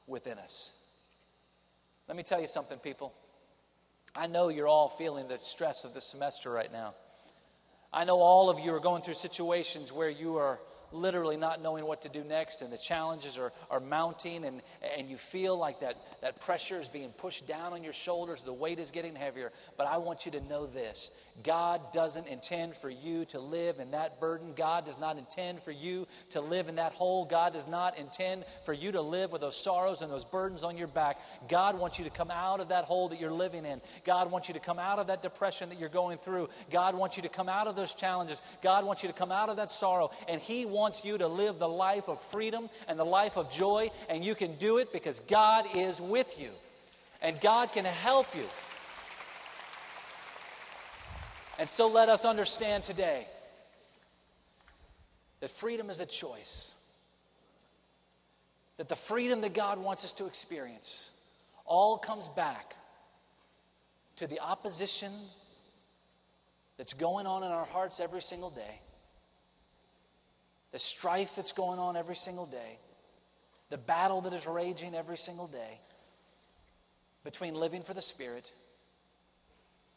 within 0.06 0.38
us. 0.38 0.78
Let 2.08 2.16
me 2.16 2.22
tell 2.22 2.40
you 2.40 2.46
something, 2.46 2.78
people. 2.78 3.14
I 4.14 4.26
know 4.26 4.48
you're 4.48 4.68
all 4.68 4.88
feeling 4.88 5.28
the 5.28 5.38
stress 5.38 5.84
of 5.84 5.94
the 5.94 6.00
semester 6.00 6.50
right 6.50 6.70
now. 6.70 6.94
I 7.92 8.04
know 8.04 8.18
all 8.18 8.50
of 8.50 8.60
you 8.60 8.74
are 8.74 8.80
going 8.80 9.02
through 9.02 9.14
situations 9.14 9.92
where 9.92 10.10
you 10.10 10.36
are 10.36 10.58
literally 10.92 11.36
not 11.36 11.62
knowing 11.62 11.86
what 11.86 12.02
to 12.02 12.08
do 12.08 12.24
next, 12.24 12.62
and 12.62 12.72
the 12.72 12.78
challenges 12.78 13.38
are, 13.38 13.52
are 13.70 13.80
mounting, 13.80 14.44
and, 14.44 14.62
and 14.96 15.08
you 15.08 15.16
feel 15.16 15.56
like 15.56 15.80
that, 15.80 15.96
that 16.20 16.40
pressure 16.40 16.78
is 16.78 16.88
being 16.88 17.10
pushed 17.10 17.46
down 17.48 17.72
on 17.72 17.82
your 17.82 17.92
shoulders, 17.92 18.42
the 18.42 18.52
weight 18.52 18.78
is 18.78 18.90
getting 18.90 19.14
heavier. 19.14 19.52
But 19.76 19.86
I 19.86 19.98
want 19.98 20.26
you 20.26 20.32
to 20.32 20.40
know 20.40 20.66
this 20.66 21.10
God 21.42 21.80
doesn't 21.92 22.26
intend 22.26 22.74
for 22.74 22.90
you 22.90 23.24
to 23.26 23.40
live 23.40 23.80
in 23.80 23.92
that 23.92 24.20
burden. 24.20 24.52
God 24.54 24.84
does 24.84 25.00
not 25.00 25.16
intend 25.16 25.62
for 25.62 25.70
you 25.70 26.06
to 26.30 26.40
live 26.40 26.68
in 26.68 26.76
that 26.76 26.92
hole. 26.92 27.24
God 27.24 27.54
does 27.54 27.66
not 27.66 27.98
intend 27.98 28.44
for 28.64 28.72
you 28.72 28.92
to 28.92 29.00
live 29.00 29.32
with 29.32 29.40
those 29.40 29.56
sorrows 29.56 30.02
and 30.02 30.12
those 30.12 30.24
burdens 30.24 30.62
on 30.62 30.76
your 30.76 30.88
back. 30.88 31.20
God 31.48 31.78
wants 31.78 31.98
you 31.98 32.04
to 32.04 32.10
come 32.10 32.30
out 32.30 32.60
of 32.60 32.68
that 32.68 32.84
hole 32.84 33.08
that 33.08 33.20
you're 33.20 33.32
living 33.32 33.64
in. 33.64 33.80
God 34.04 34.30
wants 34.30 34.48
you 34.48 34.54
to 34.54 34.60
come 34.60 34.78
out 34.78 34.98
of 34.98 35.06
that 35.06 35.22
depression 35.22 35.70
that 35.70 35.80
you're 35.80 35.88
going 35.88 36.18
through. 36.18 36.48
God 36.70 36.94
wants 36.94 37.16
you 37.16 37.22
to 37.22 37.28
come 37.28 37.48
out 37.48 37.66
of 37.66 37.76
those 37.76 37.94
challenges. 37.94 38.42
God 38.62 38.84
wants 38.84 39.02
you 39.02 39.08
to 39.08 39.14
come 39.14 39.32
out 39.32 39.48
of 39.48 39.56
that 39.56 39.70
sorrow. 39.70 40.10
And 40.28 40.40
He 40.40 40.66
wants 40.66 40.81
you 41.04 41.18
to 41.18 41.28
live 41.28 41.58
the 41.58 41.68
life 41.68 42.08
of 42.08 42.20
freedom 42.20 42.68
and 42.88 42.98
the 42.98 43.04
life 43.04 43.36
of 43.36 43.50
joy. 43.50 43.90
And 44.08 44.24
you 44.24 44.34
can 44.34 44.56
do 44.56 44.78
it 44.78 44.92
because 44.92 45.20
God 45.20 45.64
is 45.76 46.00
with 46.00 46.40
you. 46.40 46.50
And 47.20 47.40
God 47.40 47.72
can 47.72 47.84
help 47.84 48.26
you. 48.34 48.48
And 51.58 51.68
so 51.68 51.88
let 51.88 52.08
us 52.08 52.24
understand 52.24 52.84
today 52.84 53.26
that 55.40 55.50
freedom 55.50 55.90
is 55.90 56.00
a 56.00 56.06
choice. 56.06 56.74
that 58.82 58.88
the 58.88 58.96
freedom 58.96 59.40
that 59.42 59.54
God 59.54 59.78
wants 59.78 60.04
us 60.04 60.12
to 60.14 60.26
experience 60.26 61.12
all 61.64 61.98
comes 61.98 62.26
back 62.26 62.74
to 64.16 64.26
the 64.26 64.40
opposition 64.40 65.12
that's 66.76 66.92
going 66.92 67.26
on 67.26 67.44
in 67.44 67.50
our 67.50 67.64
hearts 67.66 68.00
every 68.00 68.20
single 68.20 68.50
day, 68.50 68.80
the 70.72 70.78
strife 70.78 71.36
that's 71.36 71.52
going 71.52 71.78
on 71.78 71.96
every 71.96 72.16
single 72.16 72.46
day, 72.46 72.78
the 73.70 73.78
battle 73.78 74.22
that 74.22 74.32
is 74.32 74.46
raging 74.46 74.94
every 74.94 75.16
single 75.16 75.46
day 75.46 75.78
between 77.24 77.54
living 77.54 77.82
for 77.82 77.94
the 77.94 78.02
Spirit 78.02 78.50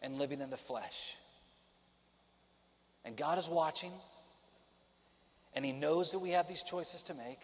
and 0.03 0.17
living 0.19 0.41
in 0.41 0.49
the 0.49 0.57
flesh. 0.57 1.15
And 3.05 3.15
God 3.15 3.37
is 3.37 3.49
watching, 3.49 3.91
and 5.55 5.65
He 5.65 5.71
knows 5.71 6.11
that 6.11 6.19
we 6.19 6.31
have 6.31 6.47
these 6.47 6.63
choices 6.63 7.03
to 7.03 7.13
make, 7.13 7.39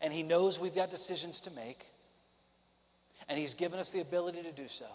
and 0.00 0.12
He 0.12 0.22
knows 0.22 0.60
we've 0.60 0.74
got 0.74 0.90
decisions 0.90 1.40
to 1.42 1.50
make, 1.52 1.84
and 3.28 3.38
He's 3.38 3.54
given 3.54 3.80
us 3.80 3.90
the 3.90 4.00
ability 4.00 4.42
to 4.42 4.52
do 4.52 4.68
so. 4.68 4.86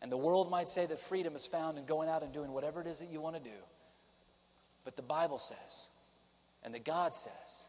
And 0.00 0.10
the 0.10 0.16
world 0.16 0.50
might 0.50 0.68
say 0.68 0.86
that 0.86 0.98
freedom 0.98 1.34
is 1.34 1.46
found 1.46 1.78
in 1.78 1.86
going 1.86 2.08
out 2.08 2.22
and 2.22 2.32
doing 2.32 2.52
whatever 2.52 2.80
it 2.80 2.86
is 2.86 2.98
that 2.98 3.08
you 3.10 3.20
want 3.20 3.36
to 3.36 3.42
do. 3.42 3.56
But 4.84 4.96
the 4.96 5.02
Bible 5.02 5.38
says, 5.38 5.88
and 6.62 6.74
that 6.74 6.84
God 6.84 7.14
says, 7.14 7.66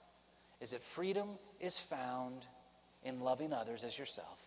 is 0.61 0.71
that 0.71 0.81
freedom 0.81 1.29
is 1.59 1.79
found 1.79 2.45
in 3.03 3.19
loving 3.19 3.53
others 3.53 3.83
as 3.83 3.97
yourself. 3.97 4.39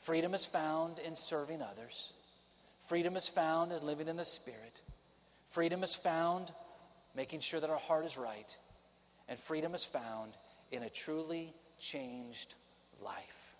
Freedom 0.00 0.34
is 0.34 0.44
found 0.44 0.98
in 0.98 1.14
serving 1.14 1.62
others. 1.62 2.12
Freedom 2.86 3.16
is 3.16 3.28
found 3.28 3.72
in 3.72 3.86
living 3.86 4.08
in 4.08 4.16
the 4.16 4.24
Spirit. 4.24 4.80
Freedom 5.48 5.82
is 5.82 5.94
found 5.94 6.50
making 7.14 7.40
sure 7.40 7.60
that 7.60 7.70
our 7.70 7.78
heart 7.78 8.04
is 8.04 8.18
right. 8.18 8.56
And 9.28 9.38
freedom 9.38 9.74
is 9.74 9.84
found 9.84 10.32
in 10.72 10.82
a 10.82 10.90
truly 10.90 11.52
changed 11.78 12.54
life. 13.00 13.54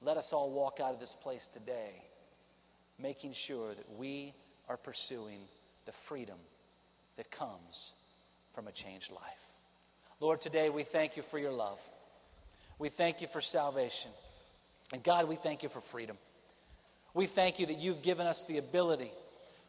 Let 0.00 0.16
us 0.16 0.32
all 0.32 0.50
walk 0.50 0.80
out 0.80 0.92
of 0.92 1.00
this 1.00 1.14
place 1.14 1.46
today 1.46 2.02
making 2.98 3.32
sure 3.32 3.74
that 3.74 3.90
we 3.96 4.34
are 4.68 4.76
pursuing 4.76 5.40
the 5.86 5.92
freedom 5.92 6.38
that 7.16 7.30
comes 7.30 7.92
from 8.54 8.68
a 8.68 8.72
changed 8.72 9.10
life. 9.10 9.52
Lord, 10.20 10.40
today 10.40 10.70
we 10.70 10.82
thank 10.82 11.16
you 11.16 11.22
for 11.22 11.38
your 11.38 11.52
love. 11.52 11.80
We 12.78 12.88
thank 12.88 13.20
you 13.20 13.26
for 13.26 13.40
salvation. 13.40 14.10
And 14.92 15.02
God, 15.02 15.28
we 15.28 15.36
thank 15.36 15.62
you 15.62 15.68
for 15.68 15.80
freedom. 15.80 16.16
We 17.14 17.26
thank 17.26 17.58
you 17.58 17.66
that 17.66 17.78
you've 17.78 18.02
given 18.02 18.26
us 18.26 18.44
the 18.44 18.58
ability 18.58 19.10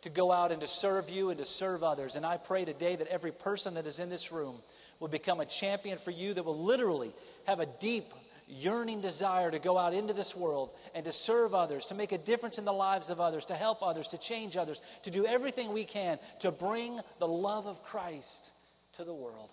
to 0.01 0.09
go 0.09 0.31
out 0.31 0.51
and 0.51 0.61
to 0.61 0.67
serve 0.67 1.09
you 1.09 1.29
and 1.29 1.39
to 1.39 1.45
serve 1.45 1.81
others. 1.83 2.15
And 2.15 2.25
I 2.25 2.37
pray 2.37 2.65
today 2.65 2.95
that 2.95 3.07
every 3.07 3.31
person 3.31 3.75
that 3.75 3.85
is 3.85 3.99
in 3.99 4.09
this 4.09 4.31
room 4.31 4.55
will 4.99 5.07
become 5.07 5.39
a 5.39 5.45
champion 5.45 5.97
for 5.97 6.11
you 6.11 6.33
that 6.33 6.43
will 6.43 6.59
literally 6.59 7.13
have 7.45 7.59
a 7.59 7.65
deep, 7.65 8.05
yearning 8.53 9.01
desire 9.01 9.51
to 9.51 9.59
go 9.59 9.77
out 9.77 9.93
into 9.93 10.13
this 10.13 10.35
world 10.35 10.71
and 10.95 11.05
to 11.05 11.11
serve 11.11 11.53
others, 11.53 11.87
to 11.87 11.95
make 11.95 12.11
a 12.11 12.17
difference 12.17 12.57
in 12.57 12.65
the 12.65 12.73
lives 12.73 13.09
of 13.09 13.19
others, 13.19 13.45
to 13.47 13.55
help 13.55 13.81
others, 13.81 14.09
to 14.09 14.17
change 14.17 14.57
others, 14.57 14.81
to 15.03 15.11
do 15.11 15.25
everything 15.25 15.73
we 15.73 15.83
can 15.83 16.19
to 16.39 16.51
bring 16.51 16.99
the 17.19 17.27
love 17.27 17.67
of 17.67 17.83
Christ 17.83 18.51
to 18.93 19.03
the 19.03 19.13
world. 19.13 19.51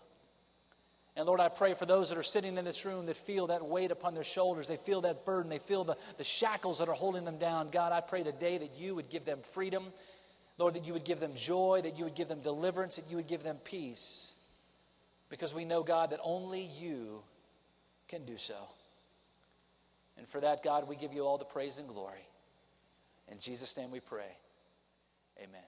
And 1.17 1.27
Lord, 1.27 1.41
I 1.41 1.49
pray 1.49 1.75
for 1.75 1.87
those 1.87 2.09
that 2.09 2.19
are 2.19 2.23
sitting 2.23 2.57
in 2.57 2.65
this 2.65 2.85
room 2.85 3.07
that 3.07 3.17
feel 3.17 3.49
that 3.49 3.65
weight 3.65 3.91
upon 3.91 4.15
their 4.15 4.25
shoulders. 4.25 4.69
They 4.69 4.77
feel 4.77 5.01
that 5.03 5.25
burden. 5.25 5.51
They 5.51 5.59
feel 5.59 5.85
the, 5.85 5.97
the 6.17 6.25
shackles 6.25 6.79
that 6.79 6.89
are 6.89 6.95
holding 6.95 7.25
them 7.25 7.39
down. 7.39 7.69
God, 7.69 7.93
I 7.93 8.01
pray 8.01 8.23
today 8.23 8.59
that 8.59 8.79
you 8.79 8.95
would 8.95 9.11
give 9.11 9.25
them 9.25 9.41
freedom. 9.43 9.87
Lord, 10.57 10.75
that 10.75 10.87
you 10.87 10.93
would 10.93 11.05
give 11.05 11.21
them 11.21 11.33
joy, 11.35 11.81
that 11.83 11.99
you 11.99 12.05
would 12.05 12.15
give 12.15 12.29
them 12.29 12.41
deliverance, 12.41 12.97
that 12.97 13.11
you 13.11 13.17
would 13.17 13.29
give 13.29 13.43
them 13.43 13.57
peace. 13.65 14.37
Because 15.31 15.55
we 15.55 15.65
know, 15.65 15.83
God, 15.83 16.11
that 16.11 16.21
only 16.23 16.71
you 16.79 17.23
can 18.09 18.25
do 18.25 18.37
so. 18.37 18.57
And 20.21 20.29
for 20.29 20.39
that, 20.43 20.63
God, 20.63 20.87
we 20.87 20.97
give 20.97 21.15
you 21.15 21.23
all 21.23 21.39
the 21.39 21.47
praise 21.47 21.79
and 21.79 21.89
glory. 21.89 22.29
In 23.33 23.39
Jesus' 23.39 23.75
name 23.79 23.91
we 23.91 24.01
pray. 24.01 24.37
Amen. 25.39 25.63